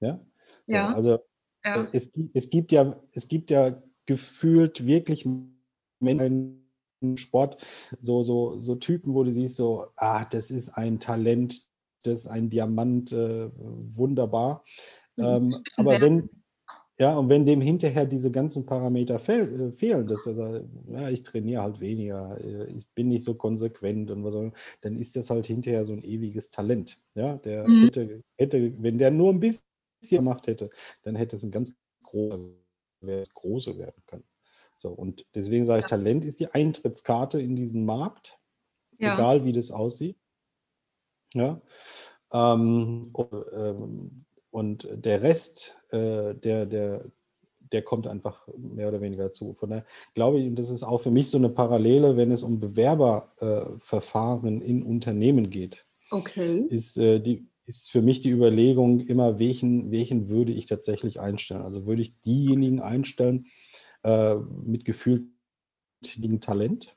[0.00, 0.20] Ja.
[0.66, 0.92] So, ja.
[0.92, 1.18] Also
[1.64, 1.88] ja.
[1.92, 5.28] Es, es, gibt ja, es gibt ja gefühlt wirklich
[6.00, 6.64] Menschen,
[7.16, 7.64] Sport
[8.00, 11.68] so, so, so Typen, wo du siehst, so, ah, das ist ein Talent,
[12.02, 14.64] das ist ein Diamant, äh, wunderbar.
[15.16, 15.24] Mhm.
[15.24, 16.28] Ähm, aber wenn,
[16.98, 21.08] ja, und wenn dem hinterher diese ganzen Parameter fehl, äh, fehlen, dass er sagt, ja,
[21.10, 24.50] ich trainiere halt weniger, äh, ich bin nicht so konsequent und was auch
[24.80, 26.98] dann ist das halt hinterher so ein ewiges Talent.
[27.14, 27.84] Ja, der mhm.
[27.84, 29.62] hätte, hätte, wenn der nur ein bisschen
[30.02, 30.70] gemacht hätte,
[31.02, 32.38] dann hätte es ein ganz großer,
[33.00, 34.24] große werden können.
[34.76, 35.96] So, und deswegen sage ich, ja.
[35.96, 38.38] Talent ist die Eintrittskarte in diesen Markt,
[38.98, 39.14] ja.
[39.14, 40.16] egal wie das aussieht.
[41.34, 41.60] Ja.
[42.32, 47.04] Ähm, und, ähm, und der Rest, äh, der, der,
[47.72, 49.54] der kommt einfach mehr oder weniger dazu.
[49.54, 49.84] Von daher
[50.14, 54.62] glaube ich, und das ist auch für mich so eine Parallele, wenn es um Bewerberverfahren
[54.62, 55.86] äh, in Unternehmen geht.
[56.10, 56.66] Okay.
[56.70, 61.62] Ist, äh, die, ist für mich die Überlegung immer, welchen, welchen würde ich tatsächlich einstellen?
[61.62, 63.46] Also würde ich diejenigen einstellen
[64.02, 66.96] äh, mit gefühltem Talent?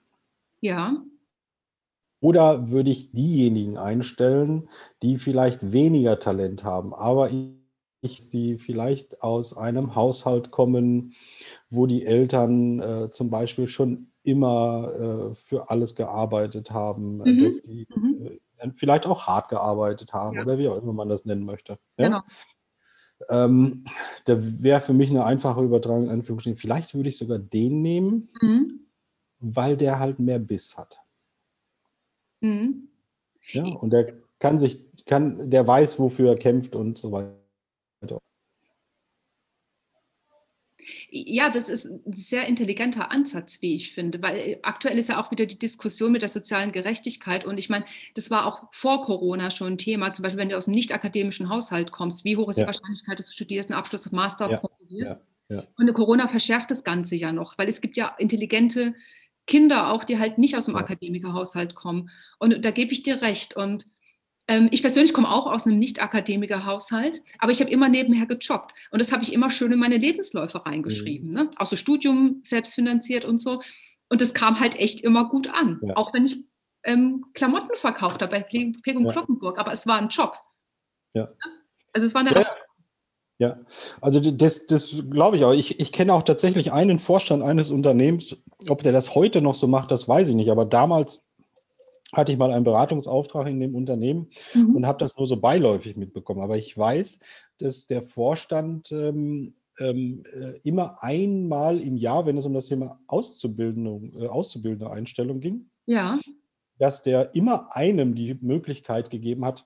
[0.62, 1.04] Ja.
[2.22, 4.70] Oder würde ich diejenigen einstellen,
[5.02, 7.30] die vielleicht weniger Talent haben, aber
[8.02, 11.14] ich, die vielleicht aus einem Haushalt kommen,
[11.70, 17.44] wo die Eltern äh, zum Beispiel schon immer äh, für alles gearbeitet haben, mhm.
[17.44, 18.26] dass die mhm.
[18.26, 18.40] äh,
[18.76, 20.44] vielleicht auch hart gearbeitet haben ja.
[20.44, 21.80] oder wie auch immer man das nennen möchte.
[21.98, 22.06] Ja?
[22.06, 22.22] Genau.
[23.30, 23.86] Ähm,
[24.26, 28.30] da wäre für mich eine einfache Übertragung, in Anführungsstrichen, vielleicht würde ich sogar den nehmen,
[28.42, 28.88] mhm.
[29.40, 31.00] weil der halt mehr Biss hat.
[32.42, 32.90] Mhm.
[33.52, 38.20] Ja, und der kann sich, kann, der weiß, wofür er kämpft und so weiter.
[41.10, 45.22] Ja, das ist ein sehr intelligenter Ansatz, wie ich finde, weil äh, aktuell ist ja
[45.22, 47.46] auch wieder die Diskussion mit der sozialen Gerechtigkeit.
[47.46, 47.86] Und ich meine,
[48.16, 50.14] das war auch vor Corona schon ein Thema.
[50.14, 52.64] Zum Beispiel, wenn du aus einem nicht-akademischen Haushalt kommst, wie hoch ist ja.
[52.64, 54.58] die Wahrscheinlichkeit, dass du studierst, einen Abschluss auf Master ja.
[54.58, 55.22] promovierst?
[55.50, 55.64] Ja.
[55.78, 58.94] Und Corona verschärft das Ganze ja noch, weil es gibt ja intelligente
[59.48, 60.76] Kinder auch, die halt nicht aus dem.
[60.76, 62.10] Akademikerhaushalt kommen.
[62.40, 63.56] Und da gebe ich dir recht.
[63.56, 63.86] Und
[64.72, 68.74] ich persönlich komme auch aus einem Nicht-Akademiker-Haushalt, aber ich habe immer nebenher gejobbt.
[68.92, 71.30] Und das habe ich immer schön in meine Lebensläufe reingeschrieben.
[71.30, 71.34] Mhm.
[71.34, 71.52] Ne?
[71.58, 73.62] Auch so Studium selbstfinanziert und so.
[74.10, 75.80] Und das kam halt echt immer gut an.
[75.82, 75.96] Ja.
[75.96, 76.44] Auch wenn ich
[76.84, 79.12] ähm, Klamotten verkauft habe bei Peg und ja.
[79.12, 79.58] Glockenburg.
[79.58, 80.38] Aber es war ein Job.
[81.14, 81.30] Ja.
[81.94, 82.46] Also es war eine ja.
[83.42, 83.58] Ja,
[84.02, 85.54] also das, das glaube ich auch.
[85.54, 88.36] Ich, ich kenne auch tatsächlich einen Vorstand eines Unternehmens.
[88.70, 90.52] Ob der das heute noch so macht, das weiß ich nicht.
[90.52, 91.24] Aber damals
[92.14, 94.76] hatte ich mal einen Beratungsauftrag in dem Unternehmen mhm.
[94.76, 96.42] und habe das nur so beiläufig mitbekommen.
[96.42, 97.20] Aber ich weiß,
[97.58, 103.00] dass der Vorstand ähm, ähm, äh, immer einmal im Jahr, wenn es um das Thema
[103.08, 106.20] Auszubildende, äh, Auszubildende Einstellung ging, ja.
[106.78, 109.66] dass der immer einem die Möglichkeit gegeben hat,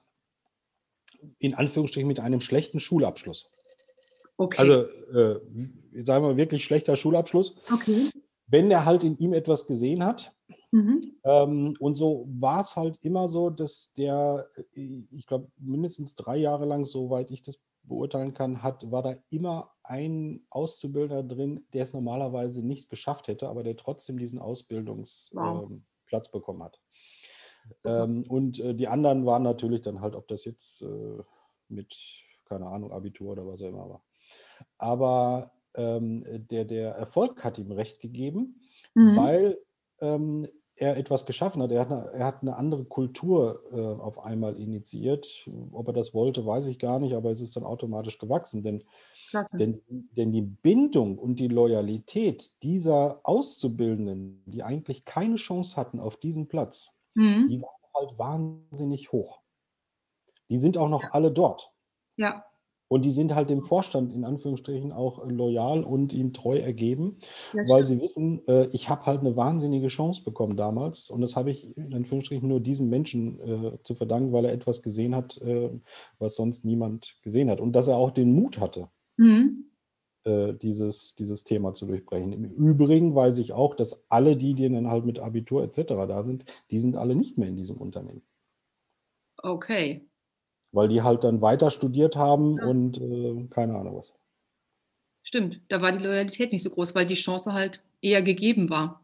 [1.39, 3.49] in Anführungsstrichen mit einem schlechten Schulabschluss.
[4.37, 4.57] Okay.
[4.57, 4.83] Also,
[5.13, 5.39] äh,
[6.03, 7.55] sagen wir wirklich schlechter Schulabschluss.
[7.71, 8.09] Okay.
[8.47, 10.34] Wenn er halt in ihm etwas gesehen hat.
[10.75, 11.01] Mhm.
[11.23, 16.65] Ähm, und so war es halt immer so, dass der, ich glaube, mindestens drei Jahre
[16.65, 21.93] lang, soweit ich das beurteilen kann, hat, war da immer ein Auszubildender drin, der es
[21.93, 25.69] normalerweise nicht geschafft hätte, aber der trotzdem diesen Ausbildungsplatz wow.
[25.71, 26.81] ähm, bekommen hat.
[27.85, 31.23] Ähm, und äh, die anderen waren natürlich dann halt, ob das jetzt äh,
[31.69, 31.95] mit,
[32.43, 34.03] keine Ahnung, Abitur oder was auch immer war.
[34.77, 38.61] Aber ähm, der, der Erfolg hat ihm recht gegeben,
[38.93, 39.17] mhm.
[39.17, 39.57] weil
[40.01, 40.47] ähm,
[40.77, 41.71] er etwas geschaffen hat.
[41.71, 45.49] Er hat eine, er hat eine andere Kultur äh, auf einmal initiiert.
[45.71, 48.61] Ob er das wollte, weiß ich gar nicht, aber es ist dann automatisch gewachsen.
[48.61, 48.83] Denn,
[49.53, 56.17] denn, denn die Bindung und die Loyalität dieser Auszubildenden, die eigentlich keine Chance hatten auf
[56.17, 57.47] diesen Platz, mhm.
[57.49, 59.41] die waren halt wahnsinnig hoch.
[60.49, 61.09] Die sind auch noch ja.
[61.11, 61.71] alle dort.
[62.17, 62.45] Ja.
[62.87, 67.17] Und die sind halt dem Vorstand in Anführungsstrichen auch loyal und ihm treu ergeben,
[67.53, 71.09] ja, weil sie wissen, äh, ich habe halt eine wahnsinnige Chance bekommen damals.
[71.09, 74.83] Und das habe ich in Anführungsstrichen nur diesem Menschen äh, zu verdanken, weil er etwas
[74.83, 75.69] gesehen hat, äh,
[76.19, 77.59] was sonst niemand gesehen hat.
[77.59, 79.65] Und dass er auch den Mut hatte, mhm.
[80.23, 82.33] Äh, dieses, dieses Thema zu durchbrechen.
[82.33, 85.83] Im Übrigen weiß ich auch, dass alle die, die dann halt mit Abitur etc.
[86.07, 88.23] da sind, die sind alle nicht mehr in diesem Unternehmen.
[89.37, 90.07] Okay
[90.75, 92.65] weil die halt dann weiter studiert haben ja.
[92.65, 94.13] und äh, keine Ahnung was.
[95.23, 99.01] Stimmt, da war die Loyalität nicht so groß, weil die Chance halt eher gegeben war.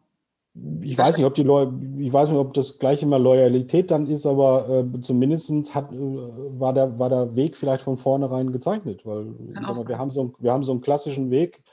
[0.82, 4.06] Ich weiß nicht, ob die Loy ich weiß nicht, ob das gleich immer Loyalität dann
[4.06, 9.06] ist, aber äh, zumindest hat, äh, war, der, war der Weg vielleicht von vornherein gezeichnet,
[9.06, 11.64] weil mal, wir, haben so, wir haben so einen klassischen Weg.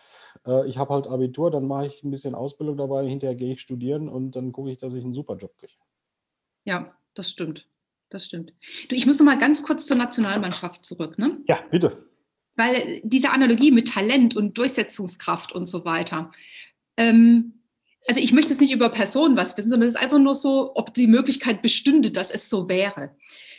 [0.47, 3.61] Äh, ich habe halt Abitur, dann mache ich ein bisschen Ausbildung dabei, hinterher gehe ich
[3.61, 5.73] studieren und dann gucke ich, dass ich einen super Job kriege.
[6.65, 7.67] Ja, das stimmt
[8.11, 8.53] das stimmt.
[8.89, 11.19] Du, ich muss noch mal ganz kurz zur Nationalmannschaft zurück.
[11.19, 11.39] Ne?
[11.47, 12.09] Ja, bitte.
[12.57, 16.31] Weil diese Analogie mit Talent und Durchsetzungskraft und so weiter,
[16.97, 17.59] ähm,
[18.07, 20.73] also ich möchte jetzt nicht über Personen was wissen, sondern es ist einfach nur so,
[20.75, 23.17] ob die Möglichkeit bestünde, dass es so wäre.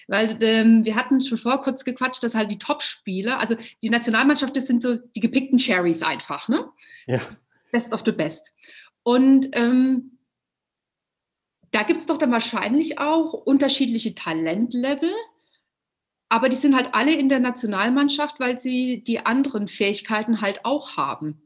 [0.08, 4.56] Weil ähm, wir hatten schon vor kurz gequatscht, dass halt die Top-Spieler, also die Nationalmannschaft,
[4.56, 6.66] das sind so die gepickten Cherries einfach, ne?
[7.06, 7.20] Ja.
[7.72, 8.54] Best of the best.
[9.04, 10.18] Und ähm,
[11.72, 15.12] da gibt es doch dann wahrscheinlich auch unterschiedliche Talentlevel,
[16.30, 20.96] aber die sind halt alle in der Nationalmannschaft, weil sie die anderen Fähigkeiten halt auch
[20.96, 21.42] haben.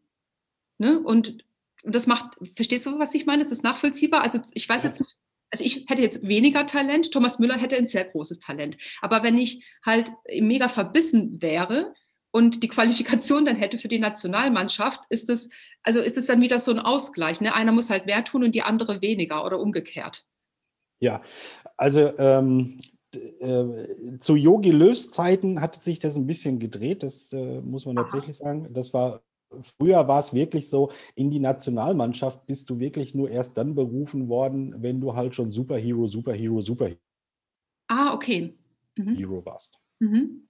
[0.77, 0.99] Ne?
[0.99, 1.43] Und,
[1.83, 3.41] und das macht, verstehst du, was ich meine?
[3.41, 4.23] Ist das nachvollziehbar?
[4.23, 5.17] Also ich weiß jetzt nicht,
[5.51, 8.77] also ich hätte jetzt weniger Talent, Thomas Müller hätte ein sehr großes Talent.
[9.01, 10.09] Aber wenn ich halt
[10.39, 11.93] mega verbissen wäre
[12.33, 15.49] und die Qualifikation dann hätte für die Nationalmannschaft, ist es,
[15.83, 17.39] also ist es dann wieder so ein Ausgleich.
[17.41, 17.53] Ne?
[17.53, 20.25] Einer muss halt mehr tun und die andere weniger oder umgekehrt.
[20.99, 21.21] Ja,
[21.77, 22.77] also ähm,
[23.13, 27.97] äh, zu Yogi Löws Zeiten hat sich das ein bisschen gedreht, das äh, muss man
[27.97, 28.73] tatsächlich sagen.
[28.73, 29.21] Das war
[29.61, 34.27] Früher war es wirklich so, in die Nationalmannschaft bist du wirklich nur erst dann berufen
[34.27, 36.97] worden, wenn du halt schon Superhero, Superhero, Superhero
[37.87, 38.57] ah, okay.
[38.95, 39.15] mhm.
[39.15, 39.77] Hero warst.
[39.99, 40.47] Mhm.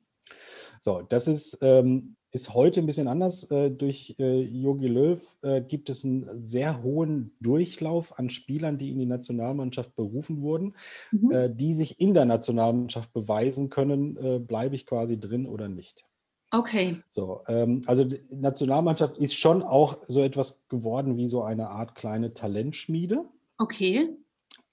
[0.84, 3.50] So, das ist, ähm, ist heute ein bisschen anders.
[3.50, 8.92] Äh, durch Jogi äh, Löw äh, gibt es einen sehr hohen Durchlauf an Spielern, die
[8.92, 10.76] in die Nationalmannschaft berufen wurden,
[11.12, 11.32] mhm.
[11.32, 16.04] äh, die sich in der Nationalmannschaft beweisen können, äh, bleibe ich quasi drin oder nicht.
[16.52, 17.02] Okay.
[17.12, 21.96] So, ähm, also die Nationalmannschaft ist schon auch so etwas geworden wie so eine Art
[21.96, 23.24] kleine Talentschmiede.
[23.58, 24.18] Okay.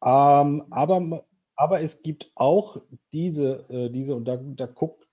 [0.04, 2.82] Ähm, aber, aber es gibt auch
[3.12, 5.06] diese, äh, diese und da, da guckt,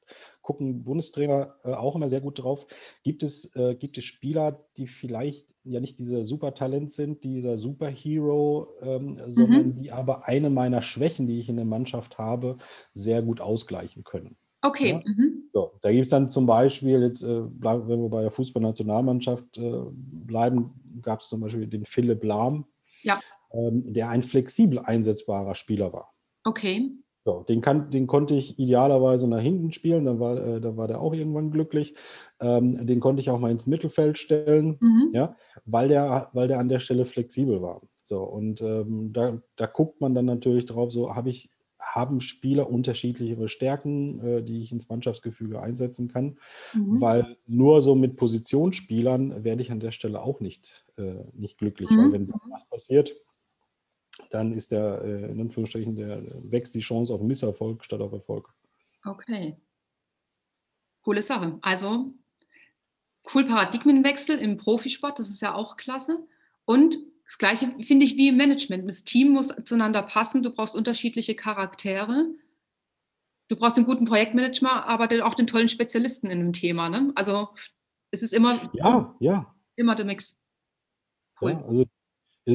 [0.47, 2.65] gucken Bundestrainer äh, auch immer sehr gut drauf,
[3.03, 8.69] gibt es, äh, gibt es Spieler, die vielleicht ja nicht dieser Supertalent sind, dieser Superhero,
[8.81, 9.81] ähm, sondern mhm.
[9.81, 12.55] die aber eine meiner Schwächen, die ich in der Mannschaft habe,
[12.93, 14.37] sehr gut ausgleichen können.
[14.61, 14.91] Okay.
[14.91, 15.01] Ja?
[15.03, 15.49] Mhm.
[15.51, 19.81] So, da gibt es dann zum Beispiel, jetzt, äh, wenn wir bei der Fußballnationalmannschaft äh,
[19.91, 22.67] bleiben, gab es zum Beispiel den Philipp Lahm,
[23.01, 23.19] ja.
[23.51, 26.13] ähm, der ein flexibel einsetzbarer Spieler war.
[26.45, 26.89] Okay.
[27.27, 30.87] So, den, kann, den konnte ich idealerweise nach hinten spielen, dann war, äh, dann war
[30.87, 31.93] der auch irgendwann glücklich.
[32.39, 35.09] Ähm, den konnte ich auch mal ins Mittelfeld stellen, mhm.
[35.11, 37.81] ja, weil der, weil der an der Stelle flexibel war.
[38.05, 41.49] So, und ähm, da, da guckt man dann natürlich drauf, so habe ich
[41.79, 46.37] haben Spieler unterschiedlichere Stärken, äh, die ich ins Mannschaftsgefüge einsetzen kann,
[46.73, 47.01] mhm.
[47.01, 51.89] weil nur so mit Positionsspielern werde ich an der Stelle auch nicht, äh, nicht glücklich,
[51.89, 51.97] mhm.
[51.97, 53.17] weil wenn was passiert,
[54.33, 56.21] dann ist der, äh, in Anführungsstrichen, der
[56.51, 58.53] wächst die Chance auf Misserfolg statt auf Erfolg.
[59.03, 59.57] Okay.
[61.03, 61.57] Coole Sache.
[61.61, 62.13] Also
[63.33, 66.25] cool Paradigmenwechsel im Profisport, das ist ja auch klasse.
[66.65, 68.87] Und das Gleiche finde ich wie im Management.
[68.87, 70.43] Das Team muss zueinander passen.
[70.43, 72.25] Du brauchst unterschiedliche Charaktere.
[73.49, 76.89] Du brauchst einen guten Projektmanager, aber auch den tollen Spezialisten in dem Thema.
[76.89, 77.11] Ne?
[77.15, 77.49] Also
[78.11, 79.55] es ist immer, ja, ja.
[79.75, 80.39] immer der Mix.
[81.41, 81.51] Cool.
[81.51, 81.85] Ja, also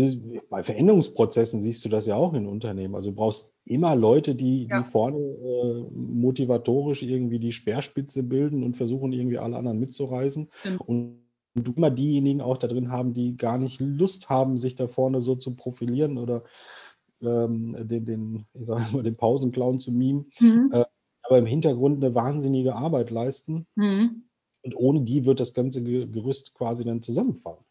[0.00, 2.94] ist, bei Veränderungsprozessen siehst du das ja auch in Unternehmen.
[2.94, 4.80] Also du brauchst immer Leute, die, ja.
[4.80, 10.48] die vorne äh, motivatorisch irgendwie die Speerspitze bilden und versuchen irgendwie alle anderen mitzureißen.
[10.64, 10.80] Mhm.
[10.86, 11.22] Und
[11.54, 15.20] du immer diejenigen auch da drin haben, die gar nicht Lust haben, sich da vorne
[15.20, 16.44] so zu profilieren oder
[17.20, 20.70] ähm, den, den, ich sage mal, den Pausenclown zu mimen, mhm.
[20.72, 20.84] äh,
[21.24, 23.66] aber im Hintergrund eine wahnsinnige Arbeit leisten.
[23.74, 24.24] Mhm.
[24.64, 27.64] Und ohne die wird das ganze Gerüst quasi dann zusammenfallen.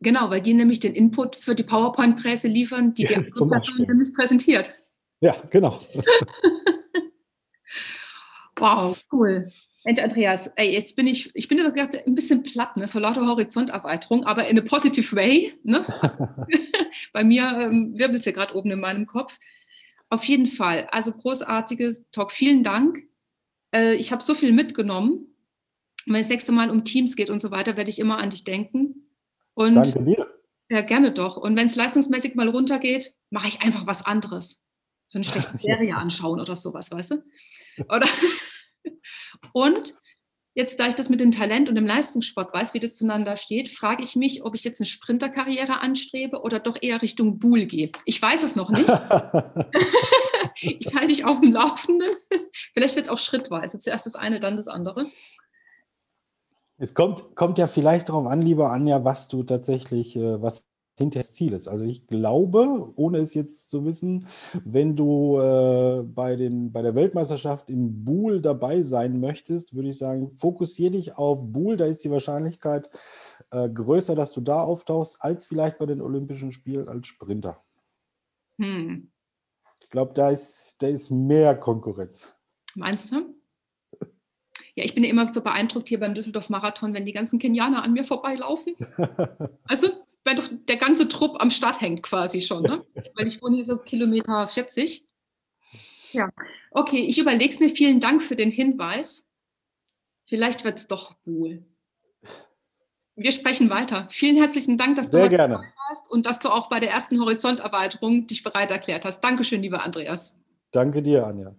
[0.00, 4.74] Genau, weil die nämlich den Input für die PowerPoint-Presse liefern, die ja, die nämlich präsentiert.
[5.20, 5.80] Ja, genau.
[8.56, 9.50] wow, cool.
[9.84, 13.24] Mensch, Andreas, ey, jetzt bin ich, ich bin jetzt ein bisschen platt, ne, vor lauter
[13.24, 15.54] Horizonterweiterung, aber in a positive way.
[15.62, 15.86] Ne?
[17.12, 19.38] Bei mir ähm, wirbelt es ja gerade oben in meinem Kopf.
[20.10, 22.32] Auf jeden Fall, also großartiges Talk.
[22.32, 23.04] Vielen Dank.
[23.72, 25.34] Äh, ich habe so viel mitgenommen.
[26.04, 28.30] wenn es das nächste Mal um Teams geht und so weiter, werde ich immer an
[28.30, 29.05] dich denken.
[29.56, 30.28] Und, Danke dir.
[30.68, 31.36] Ja, gerne doch.
[31.36, 34.62] Und wenn es leistungsmäßig mal runtergeht, mache ich einfach was anderes.
[35.06, 37.22] So eine schlechte Serie anschauen oder sowas, weißt du?
[37.88, 38.06] Oder
[39.52, 39.94] und
[40.54, 43.70] jetzt, da ich das mit dem Talent und dem Leistungssport weiß, wie das zueinander steht,
[43.70, 47.90] frage ich mich, ob ich jetzt eine Sprinterkarriere anstrebe oder doch eher Richtung Buhl gehe.
[48.04, 48.88] Ich weiß es noch nicht.
[50.60, 52.10] ich halte dich auf dem Laufenden.
[52.74, 53.78] Vielleicht wird es auch schrittweise.
[53.78, 55.06] Zuerst das eine, dann das andere.
[56.78, 60.68] Es kommt, kommt ja vielleicht darauf an, lieber Anja, was du tatsächlich, äh, was
[60.98, 61.68] hinter des Zieles.
[61.68, 64.26] Also ich glaube, ohne es jetzt zu wissen,
[64.64, 69.98] wenn du äh, bei, den, bei der Weltmeisterschaft im Buhl dabei sein möchtest, würde ich
[69.98, 71.76] sagen, fokussiere dich auf Buhl.
[71.76, 72.90] Da ist die Wahrscheinlichkeit
[73.50, 77.62] äh, größer, dass du da auftauchst, als vielleicht bei den Olympischen Spielen als Sprinter.
[78.58, 79.10] Hm.
[79.82, 82.34] Ich glaube, da ist, da ist mehr Konkurrenz.
[82.74, 83.32] Meinst du?
[84.76, 87.82] Ja, ich bin ja immer so beeindruckt hier beim Düsseldorf Marathon, wenn die ganzen Kenianer
[87.82, 88.76] an mir vorbeilaufen.
[89.64, 89.88] also
[90.22, 92.84] wenn doch der ganze Trupp am Start hängt quasi schon, ne?
[93.14, 95.06] Weil ich wohne hier so Kilometer 40.
[96.12, 96.28] Ja,
[96.72, 97.70] okay, ich überlege es mir.
[97.70, 99.24] Vielen Dank für den Hinweis.
[100.26, 101.64] Vielleicht wird es doch wohl.
[103.14, 104.06] Wir sprechen weiter.
[104.10, 105.54] Vielen herzlichen Dank, dass du Sehr gerne.
[105.88, 109.20] warst und dass du auch bei der ersten Horizonterweiterung dich bereit erklärt hast.
[109.20, 110.36] Dankeschön, lieber Andreas.
[110.70, 111.56] Danke dir, Anja.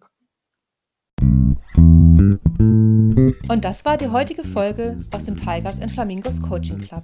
[3.17, 7.03] Und das war die heutige Folge aus dem Tigers and Flamingos Coaching Club.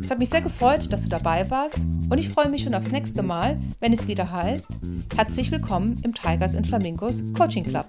[0.00, 2.92] Es hat mich sehr gefreut, dass du dabei warst und ich freue mich schon aufs
[2.92, 4.68] nächste Mal, wenn es wieder heißt,
[5.16, 7.88] herzlich willkommen im Tigers and Flamingos Coaching Club.